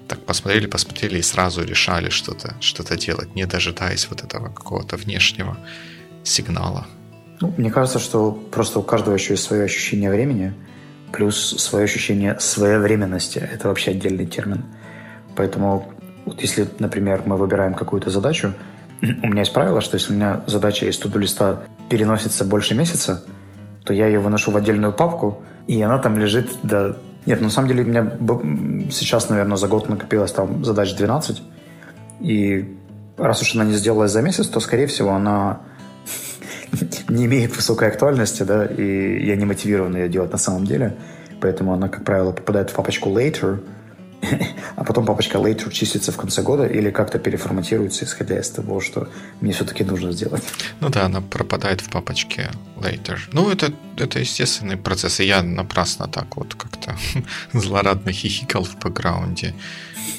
так 0.08 0.24
посмотрели, 0.26 0.68
посмотрели 0.68 1.18
и 1.18 1.24
сразу 1.24 1.64
решали 1.64 2.10
что-то 2.10 2.56
что 2.60 2.84
делать, 2.96 3.36
не 3.36 3.46
дожидаясь 3.46 4.08
вот 4.10 4.24
этого 4.24 4.50
какого-то 4.50 4.98
внешнего 4.98 5.58
сигнала. 6.24 6.86
Ну, 7.42 7.54
мне 7.58 7.70
кажется, 7.70 8.00
что 8.00 8.32
просто 8.32 8.80
у 8.80 8.84
каждого 8.84 9.14
еще 9.14 9.34
есть 9.34 9.44
свое 9.44 9.64
ощущение 9.64 10.10
времени, 10.10 10.54
плюс 11.12 11.56
свое 11.58 11.86
ощущение 11.86 12.40
своевременности. 12.40 13.40
Это 13.40 13.68
вообще 13.68 13.92
отдельный 13.92 14.26
термин. 14.26 14.64
Поэтому 15.36 15.92
вот 16.26 16.42
если, 16.42 16.68
например, 16.80 17.24
мы 17.26 17.38
выбираем 17.38 17.74
какую-то 17.74 18.10
задачу, 18.10 18.54
у 19.02 19.28
меня 19.28 19.42
есть 19.42 19.54
правило, 19.54 19.82
что 19.82 19.96
если 19.96 20.14
у 20.14 20.16
меня 20.16 20.42
задача 20.48 20.86
из 20.86 20.98
туду 20.98 21.20
листа 21.20 21.64
переносится 21.90 22.46
больше 22.46 22.74
месяца, 22.74 23.24
то 23.84 23.94
я 23.94 24.08
ее 24.08 24.20
выношу 24.20 24.52
в 24.52 24.58
отдельную 24.58 24.94
папку, 24.94 25.44
и 25.68 25.82
она 25.82 26.00
там 26.00 26.18
лежит 26.18 26.50
до... 26.64 26.98
Нет, 27.26 27.42
на 27.42 27.50
самом 27.50 27.68
деле 27.68 27.84
у 27.84 27.88
меня 27.88 28.92
сейчас, 28.92 29.30
наверное, 29.30 29.58
за 29.58 29.68
год 29.68 29.90
накопилось 29.90 30.32
там 30.32 30.64
задач 30.64 30.96
12, 30.96 31.42
и 32.22 32.76
раз 33.18 33.42
уж 33.42 33.56
она 33.56 33.66
не 33.66 33.74
сделалась 33.74 34.12
за 34.12 34.22
месяц, 34.22 34.48
то, 34.48 34.60
скорее 34.60 34.88
всего, 34.88 35.12
она 35.12 35.62
не 37.10 37.26
имеет 37.26 37.56
высокой 37.56 37.90
актуальности, 37.90 38.44
да, 38.44 38.66
и 38.66 39.26
я 39.26 39.36
не 39.36 39.46
мотивирован 39.46 39.96
ее 39.96 40.10
делать 40.10 40.32
на 40.32 40.38
самом 40.38 40.66
деле. 40.66 40.96
Поэтому 41.42 41.74
она, 41.74 41.90
как 41.90 42.06
правило, 42.06 42.32
попадает 42.32 42.70
в 42.70 42.74
папочку 42.74 43.10
later, 43.10 43.60
а 44.76 44.84
потом 44.84 45.06
папочка 45.06 45.38
later 45.38 45.72
чистится 45.72 46.12
в 46.12 46.18
конце 46.18 46.42
года 46.42 46.66
или 46.66 46.92
как-то 46.92 47.20
переформатируется, 47.20 48.06
исходя 48.06 48.40
из 48.40 48.50
того, 48.50 48.80
что 48.82 49.10
мне 49.42 49.54
все-таки 49.54 49.84
нужно 49.84 50.12
сделать. 50.12 50.44
Ну 50.80 50.90
да, 50.90 51.06
она 51.06 51.22
пропадает 51.22 51.82
в 51.82 51.90
папочке 51.90 52.50
later. 52.78 53.20
Ну, 53.32 53.50
это, 53.50 53.74
это 53.98 54.20
естественный 54.20 54.78
процесс, 54.78 55.20
и 55.20 55.26
я 55.26 55.44
напрасно 55.44 56.08
так 56.08 56.36
вот 56.36 56.56
как-то 56.56 56.96
злорадно 57.54 58.12
хихикал 58.12 58.64
в 58.64 58.78
бэкграунде 58.78 59.54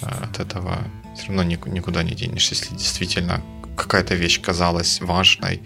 а, 0.02 0.28
от 0.30 0.40
этого. 0.40 0.78
Все 1.16 1.28
равно 1.28 1.44
никуда 1.44 2.02
не 2.02 2.14
денешься, 2.14 2.54
если 2.54 2.74
действительно 2.74 3.42
какая-то 3.76 4.14
вещь 4.14 4.40
казалась 4.40 5.00
важной, 5.00 5.62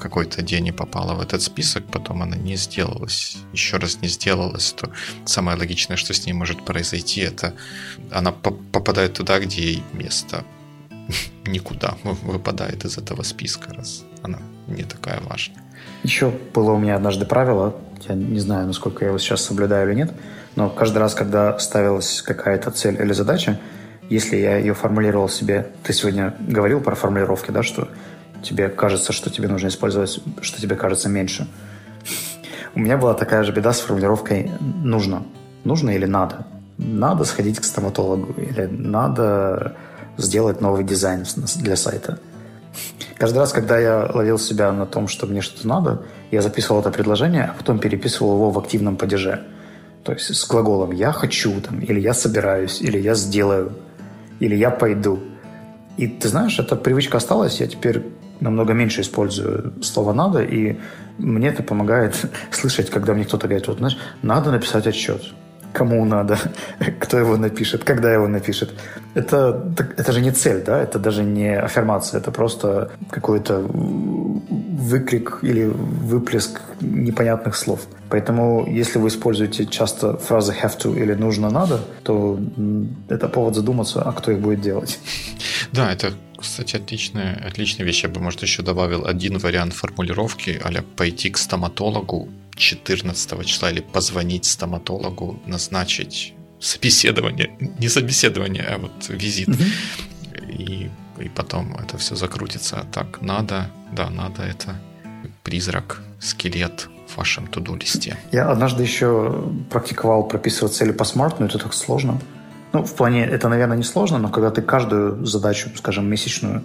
какой-то 0.00 0.42
день 0.42 0.66
и 0.66 0.72
попала 0.72 1.14
в 1.14 1.20
этот 1.20 1.42
список, 1.42 1.84
потом 1.92 2.22
она 2.22 2.36
не 2.36 2.56
сделалась, 2.56 3.36
еще 3.52 3.76
раз 3.76 3.98
не 4.02 4.08
сделалась, 4.08 4.72
то 4.72 4.90
самое 5.24 5.56
логичное, 5.56 5.96
что 5.96 6.12
с 6.12 6.26
ней 6.26 6.32
может 6.32 6.64
произойти, 6.64 7.20
это 7.20 7.54
она 8.10 8.32
попадает 8.32 9.12
туда, 9.12 9.38
где 9.38 9.62
ей 9.62 9.82
место 9.92 10.44
никуда 11.46 11.94
выпадает 12.02 12.84
из 12.84 12.98
этого 12.98 13.22
списка, 13.22 13.72
раз 13.74 14.04
она 14.22 14.38
не 14.66 14.82
такая 14.82 15.20
важная. 15.20 15.62
Еще 16.02 16.32
было 16.54 16.72
у 16.72 16.78
меня 16.78 16.96
однажды 16.96 17.26
правило, 17.26 17.76
я 18.08 18.14
не 18.14 18.40
знаю, 18.40 18.66
насколько 18.66 19.04
я 19.04 19.08
его 19.08 19.18
сейчас 19.18 19.44
соблюдаю 19.44 19.88
или 19.88 19.96
нет, 19.96 20.12
но 20.56 20.70
каждый 20.70 20.98
раз, 20.98 21.14
когда 21.14 21.58
ставилась 21.58 22.22
какая-то 22.22 22.70
цель 22.70 23.00
или 23.00 23.12
задача, 23.12 23.60
если 24.10 24.36
я 24.36 24.58
ее 24.58 24.74
формулировал 24.74 25.28
себе, 25.28 25.68
ты 25.84 25.92
сегодня 25.92 26.34
говорил 26.40 26.80
про 26.80 26.96
формулировки, 26.96 27.52
да, 27.52 27.62
что 27.62 27.88
тебе 28.42 28.68
кажется, 28.68 29.12
что 29.12 29.30
тебе 29.30 29.46
нужно 29.48 29.68
использовать, 29.68 30.20
что 30.42 30.60
тебе 30.60 30.74
кажется 30.74 31.08
меньше. 31.08 31.46
У 32.74 32.80
меня 32.80 32.96
была 32.96 33.14
такая 33.14 33.44
же 33.44 33.52
беда 33.52 33.72
с 33.72 33.80
формулировкой 33.80 34.50
«нужно». 34.60 35.22
Нужно 35.62 35.90
или 35.90 36.06
надо? 36.06 36.46
Надо 36.76 37.24
сходить 37.24 37.60
к 37.60 37.64
стоматологу 37.64 38.32
или 38.40 38.66
надо 38.66 39.76
сделать 40.16 40.60
новый 40.60 40.84
дизайн 40.84 41.24
для 41.56 41.76
сайта. 41.76 42.18
Каждый 43.16 43.38
раз, 43.38 43.52
когда 43.52 43.78
я 43.78 44.10
ловил 44.12 44.38
себя 44.38 44.72
на 44.72 44.86
том, 44.86 45.06
что 45.06 45.26
мне 45.26 45.40
что-то 45.40 45.68
надо, 45.68 46.02
я 46.30 46.42
записывал 46.42 46.80
это 46.80 46.90
предложение, 46.90 47.44
а 47.44 47.54
потом 47.56 47.78
переписывал 47.78 48.34
его 48.34 48.50
в 48.50 48.58
активном 48.58 48.96
падеже. 48.96 49.42
То 50.02 50.12
есть 50.12 50.34
с 50.34 50.48
глаголом 50.48 50.92
«я 50.92 51.12
хочу», 51.12 51.60
там, 51.60 51.80
или 51.80 52.00
«я 52.00 52.14
собираюсь», 52.14 52.80
или 52.80 52.98
«я 52.98 53.14
сделаю», 53.14 53.72
или 54.40 54.56
«я 54.56 54.70
пойду». 54.70 55.20
И 55.96 56.06
ты 56.06 56.28
знаешь, 56.28 56.58
эта 56.58 56.76
привычка 56.76 57.18
осталась, 57.18 57.60
я 57.60 57.66
теперь 57.66 58.02
намного 58.40 58.72
меньше 58.72 59.02
использую 59.02 59.82
слово 59.82 60.12
«надо», 60.12 60.42
и 60.42 60.76
мне 61.18 61.48
это 61.48 61.62
помогает 61.62 62.16
слышать, 62.50 62.90
когда 62.90 63.14
мне 63.14 63.24
кто-то 63.24 63.46
говорит, 63.46 63.68
вот, 63.68 63.78
знаешь, 63.78 63.98
надо 64.22 64.50
написать 64.50 64.86
отчет. 64.86 65.22
Кому 65.72 66.04
надо, 66.04 66.38
кто 67.00 67.18
его 67.18 67.36
напишет, 67.36 67.84
когда 67.84 68.12
его 68.12 68.28
напишет. 68.28 68.70
Это, 69.14 69.64
это 69.96 70.12
же 70.12 70.20
не 70.20 70.30
цель, 70.30 70.62
да, 70.64 70.80
это 70.80 70.98
даже 70.98 71.22
не 71.22 71.56
аффирмация, 71.56 72.20
это 72.20 72.30
просто 72.30 72.90
какой-то 73.10 73.64
выкрик 74.80 75.38
или 75.42 75.64
выплеск 75.64 76.60
непонятных 76.80 77.56
слов. 77.56 77.80
Поэтому, 78.08 78.66
если 78.68 78.98
вы 78.98 79.08
используете 79.08 79.66
часто 79.66 80.16
фразы 80.16 80.52
have 80.52 80.76
to 80.78 80.96
или 80.96 81.14
нужно 81.14 81.50
надо, 81.50 81.80
то 82.02 82.38
это 83.08 83.28
повод 83.28 83.54
задуматься, 83.54 84.02
а 84.02 84.12
кто 84.12 84.32
их 84.32 84.40
будет 84.40 84.60
делать. 84.60 84.98
Да, 85.72 85.92
это 85.92 86.14
кстати, 86.40 86.76
отличная, 86.76 87.36
отличная 87.46 87.84
вещь. 87.84 88.02
Я 88.02 88.08
бы, 88.08 88.20
может, 88.20 88.42
еще 88.42 88.62
добавил 88.62 89.06
один 89.06 89.38
вариант 89.38 89.74
формулировки, 89.74 90.58
а 90.62 90.82
пойти 90.96 91.30
к 91.30 91.36
стоматологу 91.36 92.30
14 92.56 93.46
числа 93.46 93.70
или 93.70 93.80
позвонить 93.80 94.46
стоматологу, 94.46 95.38
назначить 95.46 96.34
собеседование. 96.58 97.50
Не 97.78 97.88
собеседование, 97.88 98.64
а 98.64 98.78
вот 98.78 99.08
визит. 99.08 99.48
И, 100.48 100.90
и 101.18 101.28
потом 101.28 101.74
это 101.76 101.98
все 101.98 102.16
закрутится. 102.16 102.86
Так, 102.92 103.20
надо, 103.20 103.70
да, 103.92 104.08
надо 104.08 104.42
это 104.42 104.80
призрак, 105.42 106.02
скелет 106.20 106.88
в 107.06 107.18
вашем 107.18 107.46
to-do 107.46 107.78
листе. 107.78 108.16
Я 108.32 108.50
однажды 108.50 108.82
еще 108.82 109.44
практиковал 109.70 110.24
прописывать 110.24 110.74
цели 110.74 110.92
по 110.92 111.04
SMART, 111.04 111.40
но 111.40 111.46
это 111.46 111.58
так 111.58 111.74
сложно. 111.74 112.20
Ну, 112.72 112.84
в 112.84 112.94
плане, 112.94 113.26
это, 113.26 113.48
наверное, 113.48 113.76
не 113.76 113.82
сложно, 113.82 114.18
но 114.18 114.28
когда 114.28 114.50
ты 114.50 114.62
каждую 114.62 115.26
задачу, 115.26 115.70
скажем, 115.76 116.08
месячную 116.08 116.64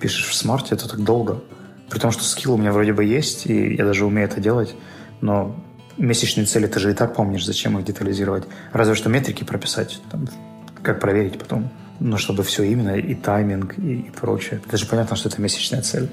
пишешь 0.00 0.26
в 0.26 0.34
SMART 0.34 0.63
е, 0.63 0.74
это 0.74 0.88
так 0.88 1.02
долго. 1.02 1.40
При 1.88 1.98
том, 1.98 2.10
что 2.10 2.24
skill 2.24 2.54
у 2.54 2.56
меня 2.56 2.72
вроде 2.72 2.92
бы 2.92 3.04
есть, 3.04 3.46
и 3.46 3.74
я 3.74 3.84
даже 3.84 4.04
умею 4.04 4.26
это 4.26 4.40
делать, 4.40 4.74
но 5.20 5.54
месячные 5.96 6.46
цели 6.46 6.66
ты 6.66 6.80
же 6.80 6.90
и 6.90 6.94
так 6.94 7.14
помнишь, 7.14 7.46
зачем 7.46 7.78
их 7.78 7.84
детализировать. 7.84 8.44
Разве 8.72 8.94
что 8.94 9.08
метрики 9.08 9.44
прописать, 9.44 10.00
там, 10.10 10.26
как 10.82 11.00
проверить 11.00 11.38
потом. 11.38 11.70
Но 12.00 12.16
чтобы 12.16 12.42
все 12.42 12.64
именно, 12.64 12.96
и 12.96 13.14
тайминг, 13.14 13.78
и, 13.78 14.00
и 14.00 14.10
прочее. 14.10 14.60
Это 14.66 14.76
же 14.76 14.86
понятно, 14.86 15.14
что 15.14 15.28
это 15.28 15.40
месячная 15.40 15.82
цель. 15.82 16.10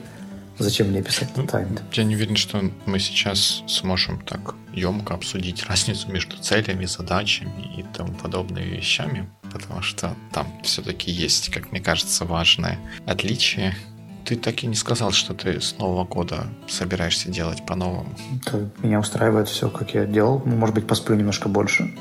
Зачем 0.58 0.88
мне 0.88 1.02
писать 1.02 1.30
Ну, 1.36 1.44
timed? 1.44 1.82
Я 1.94 2.04
не 2.04 2.16
уверен, 2.16 2.36
что 2.36 2.62
мы 2.86 3.00
сейчас 3.00 3.64
сможем 3.68 4.20
так 4.22 4.56
емко 4.74 5.14
обсудить 5.14 5.64
разницу 5.66 6.12
между 6.12 6.38
целями, 6.38 6.86
задачами 6.86 7.74
и 7.78 7.84
тому 7.84 8.14
подобными 8.14 8.66
вещами, 8.66 9.30
потому 9.52 9.82
что 9.82 10.16
там 10.32 10.48
все-таки 10.64 11.12
есть, 11.12 11.50
как 11.50 11.72
мне 11.72 11.82
кажется, 11.82 12.26
важное 12.26 12.80
отличие. 13.06 13.76
Ты 14.24 14.36
так 14.36 14.64
и 14.64 14.68
не 14.68 14.76
сказал, 14.76 15.12
что 15.12 15.34
ты 15.34 15.60
с 15.60 15.78
Нового 15.80 16.06
года 16.06 16.48
собираешься 16.68 17.30
делать 17.30 17.66
по-новому. 17.66 18.16
Это 18.46 18.70
меня 18.84 19.00
устраивает 19.00 19.48
все, 19.48 19.70
как 19.70 19.94
я 19.94 20.06
делал. 20.06 20.42
Ну, 20.46 20.56
может 20.56 20.76
быть, 20.76 20.86
посплю 20.86 21.16
немножко 21.16 21.50
больше. 21.50 21.92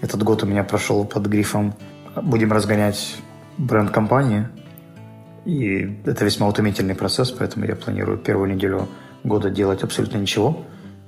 Этот 0.00 0.22
год 0.22 0.42
у 0.42 0.46
меня 0.46 0.64
прошел 0.64 1.04
под 1.04 1.26
грифом 1.26 1.74
«Будем 2.16 2.52
разгонять 2.52 3.16
бренд 3.56 3.90
компании». 3.90 4.48
И 5.44 5.98
это 6.04 6.24
весьма 6.24 6.48
утомительный 6.48 6.94
процесс, 6.94 7.30
поэтому 7.30 7.64
я 7.64 7.74
планирую 7.74 8.18
первую 8.18 8.54
неделю 8.54 8.88
года 9.24 9.50
делать 9.50 9.82
абсолютно 9.82 10.18
ничего. 10.18 10.64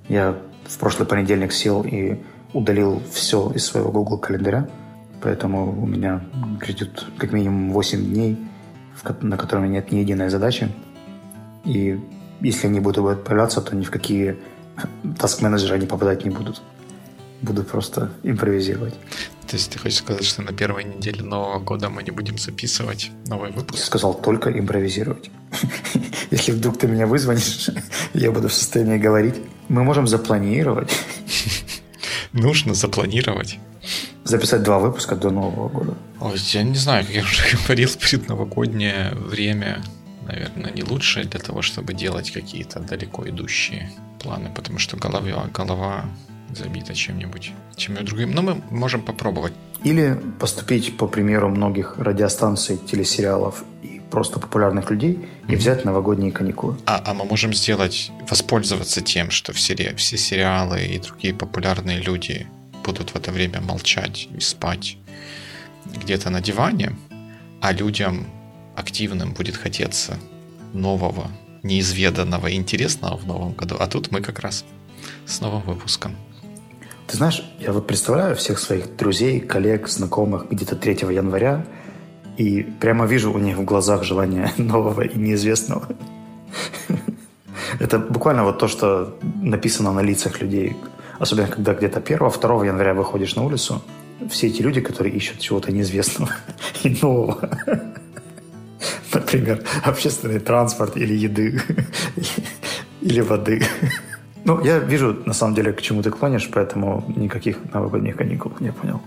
Я 0.09 0.39
в 0.67 0.79
прошлый 0.79 1.07
понедельник 1.07 1.53
сел 1.53 1.83
и 1.83 2.19
удалил 2.53 3.03
все 3.13 3.51
из 3.55 3.65
своего 3.67 3.91
Google 3.91 4.19
календаря, 4.19 4.69
поэтому 5.21 5.81
у 5.83 5.87
меня 5.87 6.23
грядет 6.61 7.05
как 7.19 7.33
минимум 7.33 7.73
8 7.73 8.05
дней, 8.05 8.39
в 8.95 9.03
ко- 9.03 9.17
на 9.21 9.37
которых 9.37 9.69
нет 9.69 9.93
ни 9.93 9.99
единой 9.99 10.29
задачи. 10.29 10.69
И 11.65 12.01
если 12.41 12.67
они 12.67 12.81
будут 12.81 13.25
появляться, 13.25 13.61
то 13.61 13.77
ни 13.77 13.85
в 13.85 13.91
какие 13.91 14.37
таск-менеджеры 15.19 15.77
они 15.77 15.87
попадать 15.87 16.25
не 16.25 16.31
будут. 16.31 16.63
Буду 17.43 17.65
просто 17.65 18.11
импровизировать. 18.23 18.95
То 19.49 19.57
есть 19.57 19.71
ты 19.73 19.79
хочешь 19.79 19.99
сказать, 19.99 20.25
что 20.25 20.43
на 20.43 20.53
первой 20.53 20.85
неделе 20.85 21.23
Нового 21.23 21.59
года 21.59 21.91
мы 21.91 22.03
не 22.03 22.11
будем 22.13 22.39
записывать 22.39 23.11
новый 23.27 23.51
Я 23.51 23.57
выпуск? 23.57 23.85
сказал 23.85 24.15
только 24.15 24.51
импровизировать. 24.51 25.31
Если 26.31 26.53
вдруг 26.53 26.79
ты 26.79 26.87
меня 26.87 27.07
вызвонишь, 27.07 27.69
я 28.15 28.31
буду 28.31 28.49
в 28.49 28.55
состоянии 28.55 28.97
говорить. 28.99 29.35
Мы 29.69 29.83
можем 29.85 30.07
запланировать, 30.07 30.91
Нужно 32.33 32.75
запланировать. 32.75 33.59
записать 34.25 34.63
два 34.63 34.79
выпуска 34.79 35.17
до 35.17 35.31
Нового 35.31 35.69
года. 35.69 35.95
Ой, 36.21 36.39
я 36.53 36.63
не 36.63 36.77
знаю, 36.77 37.05
как 37.05 37.15
я 37.15 37.23
уже 37.23 37.57
говорил, 37.57 37.91
предновогоднее 38.01 39.13
время, 39.15 39.83
наверное, 40.27 40.71
не 40.73 40.83
лучшее 40.83 41.27
для 41.27 41.41
того, 41.41 41.61
чтобы 41.63 41.93
делать 41.93 42.31
какие-то 42.31 42.81
далеко 42.81 43.29
идущие 43.29 43.91
планы, 44.21 44.51
потому 44.55 44.79
что 44.79 44.97
голова, 44.97 45.47
голова 45.53 46.05
забита 46.57 46.95
чем-нибудь, 46.95 47.53
чем-нибудь 47.77 48.07
другим. 48.07 48.31
Но 48.33 48.43
мы 48.43 48.63
можем 48.71 49.03
попробовать. 49.03 49.53
Или 49.85 50.19
поступить 50.39 50.97
по 50.97 51.07
примеру 51.07 51.49
многих 51.49 51.99
радиостанций, 51.99 52.79
телесериалов 52.79 53.65
и 53.83 54.01
просто 54.11 54.39
популярных 54.39 54.91
людей 54.91 55.27
и 55.49 55.57
взять 55.57 55.85
новогодние 55.85 56.31
каникулы. 56.31 56.77
А, 56.87 57.03
а 57.05 57.15
мы 57.15 57.25
можем 57.25 57.53
сделать, 57.53 58.13
воспользоваться 58.31 59.01
тем, 59.01 59.31
что 59.31 59.53
все, 59.53 59.75
все 59.97 60.17
сериалы 60.17 60.85
и 60.85 60.99
другие 60.99 61.35
популярные 61.35 61.99
люди 61.99 62.47
будут 62.85 63.11
в 63.11 63.17
это 63.17 63.33
время 63.33 63.61
молчать 63.61 64.29
и 64.37 64.41
спать 64.41 64.99
где-то 65.85 66.31
на 66.31 66.41
диване, 66.41 66.93
а 67.61 67.73
людям 67.73 68.27
активным 68.77 69.33
будет 69.33 69.57
хотеться 69.57 70.19
нового, 70.73 71.31
неизведанного, 71.63 72.53
интересного 72.55 73.17
в 73.17 73.27
новом 73.27 73.53
году. 73.53 73.77
А 73.79 73.87
тут 73.87 74.11
мы 74.11 74.21
как 74.21 74.41
раз 74.41 74.65
с 75.27 75.41
новым 75.41 75.63
выпуском. 75.63 76.17
Ты 77.13 77.19
знаешь, 77.19 77.45
я 77.61 77.73
вот 77.73 77.87
представляю 77.87 78.35
всех 78.37 78.59
своих 78.59 78.97
друзей, 78.97 79.39
коллег, 79.39 79.87
знакомых 79.87 80.49
где-то 80.49 80.77
3 80.77 81.15
января 81.15 81.67
и 82.39 82.63
прямо 82.63 83.05
вижу 83.05 83.31
у 83.31 83.39
них 83.39 83.59
в 83.59 83.65
глазах 83.65 84.03
желание 84.03 84.51
нового 84.57 85.03
и 85.03 85.19
неизвестного. 85.19 85.89
Это 87.79 87.99
буквально 87.99 88.45
вот 88.45 88.59
то, 88.59 88.67
что 88.67 89.19
написано 89.43 89.93
на 89.93 90.01
лицах 90.01 90.41
людей. 90.41 90.75
Особенно, 91.19 91.49
когда 91.49 91.75
где-то 91.75 92.01
1-2 92.01 92.67
января 92.67 92.95
выходишь 92.95 93.37
на 93.37 93.45
улицу, 93.45 93.83
все 94.31 94.47
эти 94.47 94.63
люди, 94.63 94.81
которые 94.81 95.15
ищут 95.15 95.39
чего-то 95.39 95.71
неизвестного 95.71 96.31
и 96.83 96.97
нового. 97.03 97.51
Например, 99.13 99.63
общественный 99.85 100.41
транспорт 100.41 100.97
или 100.97 101.13
еды, 101.13 101.61
или 103.03 103.21
воды. 103.21 103.63
Ну, 104.45 104.65
я 104.65 104.79
вижу, 104.79 105.23
на 105.27 105.35
самом 105.35 105.55
деле, 105.55 105.73
к 105.73 105.81
чему 105.83 106.03
ты 106.03 106.11
клонишь, 106.11 106.51
поэтому 106.53 107.05
никаких 107.17 107.59
новогодних 107.73 108.17
каникул, 108.17 108.53
я 108.61 108.73
понял. 108.73 109.01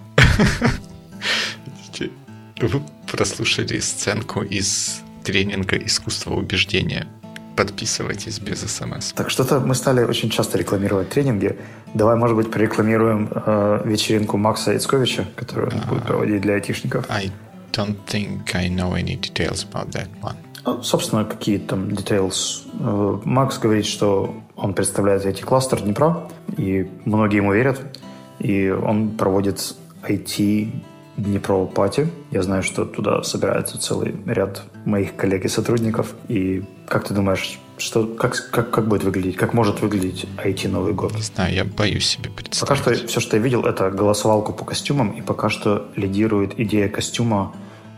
Вы 2.61 2.81
прослушали 3.11 3.79
сценку 3.79 4.41
из 4.41 5.01
тренинга 5.23 5.75
искусства 5.77 6.35
убеждения. 6.35 7.07
Подписывайтесь 7.55 8.39
без 8.39 8.59
смс. 8.59 9.13
Так 9.13 9.29
что-то 9.29 9.59
мы 9.59 9.75
стали 9.75 10.03
очень 10.03 10.29
часто 10.29 10.57
рекламировать 10.57 11.09
тренинги. 11.09 11.57
Давай, 11.93 12.15
может 12.15 12.35
быть, 12.35 12.51
прорекламируем 12.51 13.29
э, 13.33 13.81
вечеринку 13.85 14.37
Макса 14.37 14.75
Ицковича, 14.75 15.25
которую 15.35 15.71
он 15.73 15.81
будет 15.89 16.03
проводить 16.03 16.41
для 16.41 16.55
айтишников. 16.55 17.05
I 17.09 17.31
don't 17.71 17.97
think 18.07 18.53
I 18.53 18.69
know 18.69 18.93
any 18.93 19.17
details 19.19 19.65
about 19.69 19.91
that 19.91 20.07
one. 20.21 20.35
Ну, 20.65 20.81
собственно, 20.81 21.25
какие 21.25 21.59
там 21.59 21.89
details. 21.89 22.63
Э, 22.79 23.19
Макс 23.23 23.59
говорит, 23.59 23.85
что 23.85 24.35
он 24.55 24.73
представляет 24.73 25.25
IT-кластер 25.25 25.81
Днепра, 25.81 26.27
и 26.57 26.89
многие 27.05 27.37
ему 27.37 27.53
верят. 27.53 27.81
И 28.39 28.69
он 28.69 29.11
проводит 29.11 29.75
IT 30.07 30.71
Днепро 31.17 31.65
Пати. 31.65 32.09
Я 32.31 32.41
знаю, 32.41 32.63
что 32.63 32.85
туда 32.85 33.23
собирается 33.23 33.79
целый 33.79 34.15
ряд 34.25 34.63
моих 34.85 35.15
коллег 35.15 35.45
и 35.45 35.47
сотрудников. 35.47 36.15
И 36.27 36.63
как 36.87 37.07
ты 37.07 37.13
думаешь, 37.13 37.59
что, 37.77 38.07
как, 38.07 38.49
как, 38.51 38.71
как 38.71 38.87
будет 38.87 39.03
выглядеть, 39.03 39.35
как 39.37 39.53
может 39.53 39.81
выглядеть 39.81 40.25
IT 40.43 40.67
Новый 40.67 40.93
год? 40.93 41.13
Не 41.15 41.21
знаю, 41.21 41.53
я 41.53 41.63
боюсь 41.63 42.07
себе 42.07 42.29
Пока 42.29 42.43
представить. 42.43 42.81
что 42.81 43.07
все, 43.07 43.19
что 43.19 43.37
я 43.37 43.43
видел, 43.43 43.65
это 43.65 43.91
голосовалку 43.91 44.51
по 44.53 44.65
костюмам, 44.65 45.11
и 45.11 45.21
пока 45.21 45.49
что 45.49 45.87
лидирует 45.95 46.59
идея 46.59 46.89
костюма 46.89 47.53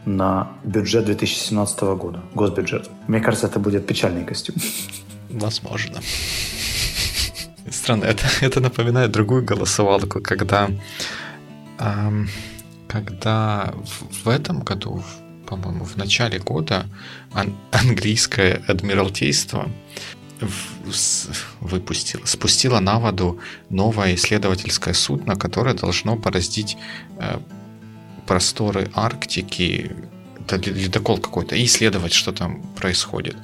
на 0.07 0.47
бюджет 0.63 1.05
2017 1.05 1.81
года, 1.81 2.23
госбюджет. 2.33 2.89
Мне 3.07 3.19
кажется, 3.19 3.47
это 3.47 3.59
будет 3.59 3.85
печальный 3.85 4.23
костюм. 4.23 4.55
Возможно. 5.29 5.99
Странно, 7.69 8.05
это, 8.05 8.25
это 8.41 8.61
напоминает 8.61 9.11
другую 9.11 9.43
голосовалку, 9.43 10.21
когда, 10.21 10.69
ам, 11.77 12.29
когда 12.87 13.73
в, 13.83 14.25
в 14.25 14.29
этом 14.29 14.61
году, 14.61 15.03
по-моему, 15.45 15.83
в 15.83 15.97
начале 15.97 16.39
года 16.39 16.85
ан- 17.33 17.57
английское 17.71 18.63
адмиралтейство 18.67 19.69
выпустило, 21.59 22.25
спустило 22.25 22.79
на 22.79 22.99
воду 22.99 23.39
новое 23.69 24.15
исследовательское 24.15 24.93
судно, 24.93 25.35
которое 25.35 25.73
должно 25.73 26.15
бороздить 26.15 26.77
э, 27.19 27.39
просторы 28.27 28.89
Арктики, 28.93 29.91
это 30.39 30.57
лед- 30.57 30.77
ледокол 30.77 31.17
какой-то, 31.17 31.55
и 31.55 31.63
исследовать, 31.65 32.13
что 32.13 32.31
там 32.31 32.61
происходит. 32.75 33.35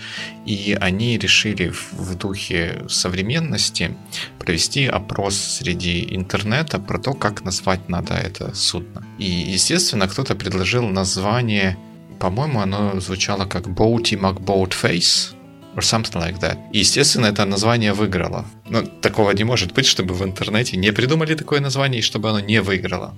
И 0.45 0.77
они 0.79 1.17
решили 1.17 1.73
в 1.91 2.15
духе 2.15 2.83
современности 2.87 3.95
провести 4.39 4.85
опрос 4.85 5.35
среди 5.35 6.15
интернета 6.15 6.79
про 6.79 6.99
то, 6.99 7.13
как 7.13 7.43
назвать 7.45 7.89
надо 7.89 8.13
это 8.13 8.55
судно. 8.55 9.03
И, 9.19 9.25
естественно, 9.25 10.07
кто-то 10.07 10.35
предложил 10.35 10.87
название, 10.87 11.77
по-моему, 12.19 12.59
оно 12.61 12.99
звучало 12.99 13.45
как 13.45 13.67
Boaty 13.67 14.19
McBoatface, 14.19 15.35
or 15.75 15.81
something 15.81 16.21
like 16.21 16.39
that. 16.39 16.57
И, 16.71 16.79
естественно, 16.79 17.27
это 17.27 17.45
название 17.45 17.93
выиграло. 17.93 18.45
Ну, 18.69 18.83
такого 19.01 19.31
не 19.31 19.43
может 19.43 19.73
быть, 19.73 19.85
чтобы 19.85 20.13
в 20.13 20.23
интернете 20.23 20.77
не 20.77 20.91
придумали 20.91 21.35
такое 21.35 21.59
название, 21.61 21.99
и 21.99 22.03
чтобы 22.03 22.29
оно 22.29 22.39
не 22.39 22.61
выиграло. 22.61 23.15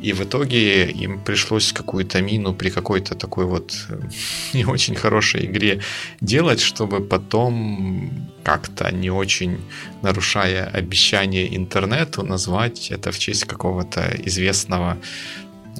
И 0.00 0.12
в 0.12 0.22
итоге 0.22 0.90
им 0.90 1.20
пришлось 1.24 1.72
какую-то 1.72 2.22
мину 2.22 2.54
при 2.54 2.70
какой-то 2.70 3.14
такой 3.14 3.44
вот 3.44 3.86
э, 3.88 4.00
не 4.54 4.64
очень 4.64 4.94
хорошей 4.94 5.46
игре 5.46 5.80
делать, 6.20 6.60
чтобы 6.60 7.00
потом 7.00 8.10
как-то 8.44 8.92
не 8.92 9.10
очень 9.10 9.58
нарушая 10.02 10.66
обещание 10.66 11.56
интернету 11.56 12.22
назвать 12.22 12.90
это 12.92 13.10
в 13.10 13.18
честь 13.18 13.44
какого-то 13.44 14.00
известного 14.24 14.96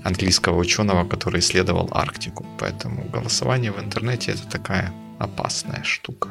английского 0.05 0.59
ученого, 0.59 1.05
который 1.09 1.41
исследовал 1.41 1.89
Арктику. 1.93 2.45
Поэтому 2.59 3.05
голосование 3.13 3.73
в 3.73 3.79
интернете 3.79 4.33
это 4.33 4.47
такая 4.49 4.93
опасная 5.19 5.83
штука. 5.85 6.31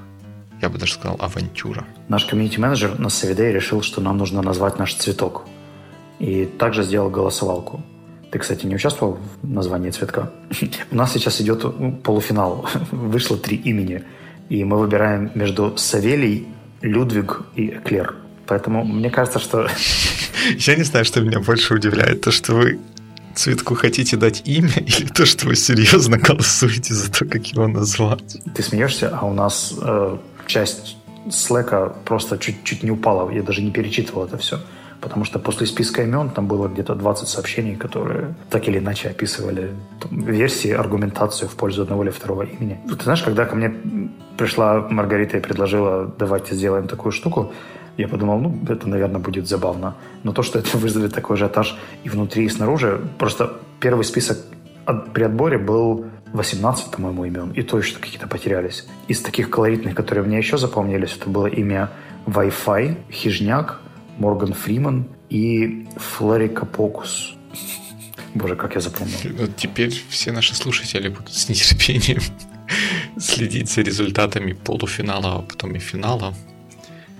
Я 0.61 0.69
бы 0.69 0.77
даже 0.77 0.93
сказал 0.93 1.17
авантюра. 1.19 1.85
Наш 2.07 2.25
комьюнити-менеджер 2.25 2.99
на 2.99 3.09
Савидей 3.09 3.51
решил, 3.51 3.81
что 3.81 4.01
нам 4.01 4.17
нужно 4.17 4.41
назвать 4.41 4.79
наш 4.79 4.93
цветок. 4.95 5.45
И 6.19 6.45
также 6.45 6.83
сделал 6.83 7.09
голосовалку. 7.09 7.83
Ты, 8.31 8.39
кстати, 8.39 8.65
не 8.65 8.75
участвовал 8.75 9.19
в 9.41 9.49
названии 9.49 9.91
цветка? 9.91 10.31
У 10.91 10.95
нас 10.95 11.13
сейчас 11.13 11.41
идет 11.41 11.63
ну, 11.63 11.91
полуфинал. 11.91 12.67
Вышло 12.91 13.37
три 13.37 13.57
имени. 13.57 14.03
И 14.49 14.63
мы 14.63 14.77
выбираем 14.77 15.31
между 15.35 15.75
Савелий, 15.77 16.47
Людвиг 16.81 17.41
и 17.55 17.67
Эклер. 17.67 18.15
Поэтому 18.47 18.83
мне 18.83 19.09
кажется, 19.09 19.39
что 19.39 19.67
Я 20.57 20.75
не 20.75 20.83
знаю, 20.83 21.05
что 21.05 21.21
меня 21.21 21.39
больше 21.39 21.73
удивляет, 21.73 22.21
то, 22.21 22.31
что 22.31 22.53
вы 22.53 22.79
цветку 23.35 23.75
хотите 23.75 24.17
дать 24.17 24.41
имя, 24.45 24.73
или 24.75 25.07
то, 25.07 25.25
что 25.25 25.47
вы 25.47 25.55
серьезно 25.55 26.17
голосуете 26.17 26.93
за 26.93 27.11
то, 27.11 27.25
как 27.25 27.45
его 27.47 27.67
назвать. 27.67 28.37
ты 28.55 28.63
смеешься, 28.63 29.09
а 29.09 29.25
у 29.25 29.33
нас 29.33 29.73
э, 29.81 30.17
часть 30.47 30.97
Slack 31.27 31.95
просто 32.05 32.37
чуть-чуть 32.37 32.83
не 32.83 32.91
упала. 32.91 33.31
Я 33.31 33.41
даже 33.43 33.61
не 33.61 33.71
перечитывал 33.71 34.25
это 34.25 34.37
все. 34.37 34.59
Потому 35.01 35.25
что 35.25 35.39
после 35.39 35.67
списка 35.67 36.03
имен 36.03 36.29
там 36.29 36.47
было 36.47 36.67
где-то 36.67 36.95
20 36.95 37.27
сообщений, 37.27 37.75
которые 37.75 38.33
так 38.49 38.67
или 38.67 38.79
иначе 38.79 39.09
описывали 39.09 39.71
там, 39.99 40.23
версии, 40.23 40.71
аргументацию 40.71 41.49
в 41.49 41.55
пользу 41.55 41.83
одного 41.83 42.03
или 42.03 42.11
второго 42.11 42.43
имени. 42.43 42.79
Ты 42.87 43.03
знаешь, 43.03 43.21
когда 43.21 43.45
ко 43.45 43.55
мне 43.55 43.73
пришла 44.37 44.87
Маргарита 44.89 45.37
и 45.37 45.41
предложила, 45.41 46.11
давайте 46.17 46.55
сделаем 46.55 46.87
такую 46.87 47.11
штуку, 47.11 47.51
я 47.97 48.07
подумал, 48.07 48.39
ну, 48.39 48.59
это, 48.67 48.89
наверное, 48.89 49.19
будет 49.19 49.47
забавно. 49.47 49.95
Но 50.23 50.33
то, 50.33 50.43
что 50.43 50.59
это 50.59 50.77
вызовет 50.77 51.13
такой 51.13 51.35
ажиотаж 51.35 51.77
и 52.03 52.09
внутри, 52.09 52.45
и 52.45 52.49
снаружи, 52.49 53.01
просто 53.17 53.53
первый 53.79 54.03
список 54.03 54.37
при 55.13 55.23
отборе 55.23 55.57
был 55.57 56.05
18, 56.33 56.91
по-моему, 56.91 57.25
имен, 57.25 57.51
и 57.51 57.63
то 57.63 57.77
еще 57.77 57.95
какие-то 57.95 58.27
потерялись. 58.27 58.85
Из 59.07 59.21
таких 59.21 59.49
колоритных, 59.49 59.95
которые 59.95 60.23
мне 60.25 60.37
еще 60.37 60.57
запомнились, 60.57 61.15
это 61.15 61.29
было 61.29 61.47
имя 61.47 61.89
Wi-Fi, 62.27 62.97
Хижняк, 63.11 63.79
Морган 64.17 64.53
Фриман 64.53 65.07
и 65.29 65.87
Флорика 65.95 66.65
Покус. 66.65 67.35
Боже, 68.33 68.55
как 68.55 68.75
я 68.75 68.81
запомнил. 68.81 69.15
Вот 69.39 69.55
теперь 69.55 69.93
все 70.09 70.31
наши 70.31 70.55
слушатели 70.55 71.07
будут 71.07 71.33
с 71.33 71.47
нетерпением 71.47 72.21
следить 73.17 73.71
за 73.71 73.81
результатами 73.81 74.53
полуфинала, 74.53 75.35
а 75.35 75.41
потом 75.41 75.75
и 75.75 75.79
финала. 75.79 76.33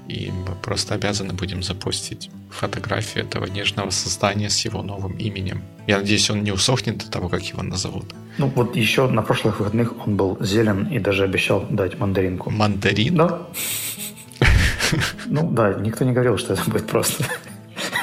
И 0.07 0.31
мы 0.31 0.55
просто 0.55 0.95
обязаны 0.95 1.33
будем 1.33 1.63
запустить 1.63 2.29
фотографию 2.49 3.25
этого 3.25 3.45
нежного 3.45 3.89
создания 3.89 4.49
с 4.49 4.65
его 4.65 4.83
новым 4.83 5.17
именем. 5.17 5.63
Я 5.87 5.97
надеюсь, 5.97 6.29
он 6.29 6.43
не 6.43 6.51
усохнет 6.51 6.97
до 6.97 7.09
того, 7.09 7.29
как 7.29 7.43
его 7.43 7.63
назовут. 7.63 8.13
Ну 8.37 8.47
вот 8.47 8.75
еще 8.75 9.07
на 9.07 9.21
прошлых 9.21 9.59
выходных 9.59 10.07
он 10.07 10.15
был 10.15 10.37
зелен 10.41 10.87
и 10.87 10.99
даже 10.99 11.23
обещал 11.23 11.65
дать 11.69 11.99
мандаринку. 11.99 12.49
Мандарин? 12.49 13.15
Да. 13.15 13.41
Ну 15.25 15.49
да, 15.51 15.73
никто 15.73 16.05
не 16.05 16.11
говорил, 16.11 16.37
что 16.37 16.53
это 16.53 16.69
будет 16.69 16.87
просто. 16.87 17.25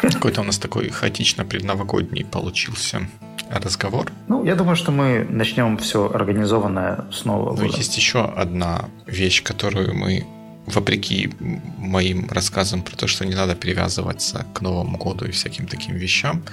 Какой-то 0.02 0.40
у 0.40 0.44
нас 0.44 0.58
такой 0.58 0.90
хаотично 0.90 1.44
предновогодний 1.44 2.24
получился 2.24 3.08
разговор. 3.50 4.10
Ну, 4.28 4.44
я 4.44 4.56
думаю, 4.56 4.76
что 4.76 4.90
мы 4.90 5.24
начнем 5.30 5.76
все 5.78 6.10
организованное 6.12 7.04
снова. 7.12 7.56
Но 7.56 7.64
есть 7.64 7.96
еще 7.96 8.24
одна 8.24 8.88
вещь, 9.06 9.42
которую 9.42 9.94
мы 9.94 10.26
вопреки 10.66 11.30
моим 11.78 12.28
рассказам 12.30 12.82
про 12.82 12.96
то, 12.96 13.06
что 13.06 13.24
не 13.24 13.34
надо 13.34 13.54
привязываться 13.54 14.46
к 14.54 14.60
Новому 14.60 14.98
году 14.98 15.24
и 15.24 15.30
всяким 15.30 15.66
таким 15.66 15.96
вещам, 15.96 16.44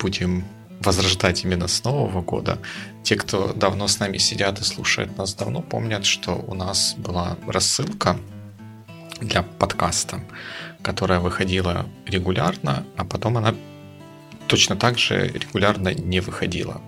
будем 0.00 0.44
возрождать 0.80 1.44
именно 1.44 1.68
с 1.68 1.84
Нового 1.84 2.22
года. 2.22 2.58
Те, 3.02 3.16
кто 3.16 3.52
давно 3.52 3.88
с 3.88 3.98
нами 4.00 4.18
сидят 4.18 4.60
и 4.60 4.64
слушают 4.64 5.16
нас 5.16 5.34
давно, 5.34 5.62
помнят, 5.62 6.04
что 6.04 6.32
у 6.34 6.54
нас 6.54 6.94
была 6.96 7.36
рассылка 7.46 8.18
для 9.20 9.42
подкаста, 9.42 10.22
которая 10.82 11.20
выходила 11.20 11.86
регулярно, 12.06 12.84
а 12.96 13.04
потом 13.04 13.38
она 13.38 13.54
точно 14.46 14.76
так 14.76 14.98
же 14.98 15.28
регулярно 15.28 15.94
не 15.94 16.20
выходила. 16.20 16.82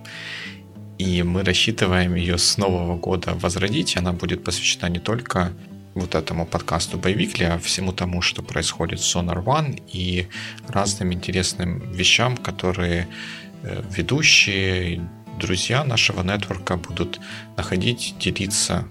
И 0.97 1.23
мы 1.23 1.43
рассчитываем 1.43 2.15
ее 2.15 2.37
с 2.37 2.57
Нового 2.57 2.97
года 2.97 3.33
возродить. 3.35 3.97
Она 3.97 4.13
будет 4.13 4.43
посвящена 4.43 4.89
не 4.89 4.99
только 4.99 5.53
вот 5.99 6.15
этому 6.15 6.45
подкасту 6.45 6.97
Байвикли, 6.97 7.59
всему 7.63 7.91
тому, 7.91 8.21
что 8.21 8.43
происходит 8.43 8.99
с 8.99 9.15
Sonar 9.15 9.43
One 9.43 9.81
и 9.93 10.27
разным 10.67 11.13
интересным 11.13 11.91
вещам, 11.91 12.37
которые 12.37 13.07
э, 13.63 13.83
ведущие, 13.89 15.01
друзья 15.39 15.83
нашего 15.83 16.23
нетворка 16.23 16.77
будут 16.77 17.19
находить, 17.57 18.15
делиться 18.19 18.87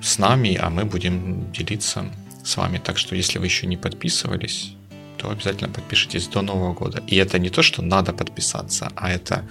с 0.00 0.18
нами, 0.18 0.56
а 0.56 0.70
мы 0.70 0.84
будем 0.84 1.50
делиться 1.52 2.04
с 2.44 2.56
вами. 2.56 2.78
Так 2.78 2.98
что, 2.98 3.16
если 3.16 3.38
вы 3.38 3.46
еще 3.46 3.66
не 3.66 3.76
подписывались, 3.76 4.74
то 5.16 5.30
обязательно 5.30 5.72
подпишитесь 5.72 6.28
до 6.28 6.42
Нового 6.42 6.72
года. 6.72 7.02
И 7.06 7.16
это 7.16 7.38
не 7.38 7.50
то, 7.50 7.62
что 7.62 7.82
надо 7.82 8.12
подписаться, 8.12 8.90
а 8.96 9.10
это 9.10 9.44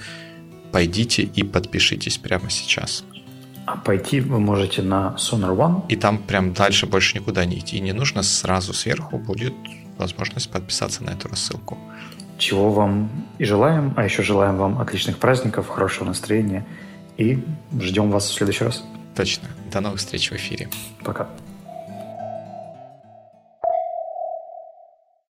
пойдите 0.71 1.23
и 1.23 1.43
подпишитесь 1.43 2.17
прямо 2.17 2.49
сейчас. 2.49 3.03
А 3.67 3.75
пойти 3.75 4.21
вы 4.21 4.39
можете 4.39 4.81
на 4.81 5.13
Sonar 5.17 5.53
One. 5.53 5.81
И 5.89 5.97
там 5.97 6.19
прям 6.19 6.53
дальше 6.53 6.85
больше 6.85 7.17
никуда 7.17 7.43
не 7.43 7.59
идти 7.59 7.81
не 7.81 7.91
нужно. 7.91 8.23
Сразу 8.23 8.73
сверху 8.73 9.17
будет 9.17 9.53
возможность 9.97 10.49
подписаться 10.49 11.03
на 11.03 11.09
эту 11.09 11.27
рассылку. 11.27 11.77
Чего 12.37 12.71
вам 12.71 13.09
и 13.39 13.43
желаем, 13.43 13.93
а 13.97 14.05
еще 14.05 14.23
желаем 14.23 14.55
вам 14.55 14.79
отличных 14.79 15.17
праздников, 15.17 15.67
хорошего 15.67 16.05
настроения 16.05 16.65
и 17.17 17.43
ждем 17.77 18.09
вас 18.09 18.29
в 18.29 18.33
следующий 18.33 18.63
раз. 18.63 18.85
Точно. 19.15 19.49
До 19.69 19.81
новых 19.81 19.99
встреч 19.99 20.31
в 20.31 20.35
эфире. 20.35 20.69
Пока. 21.03 21.27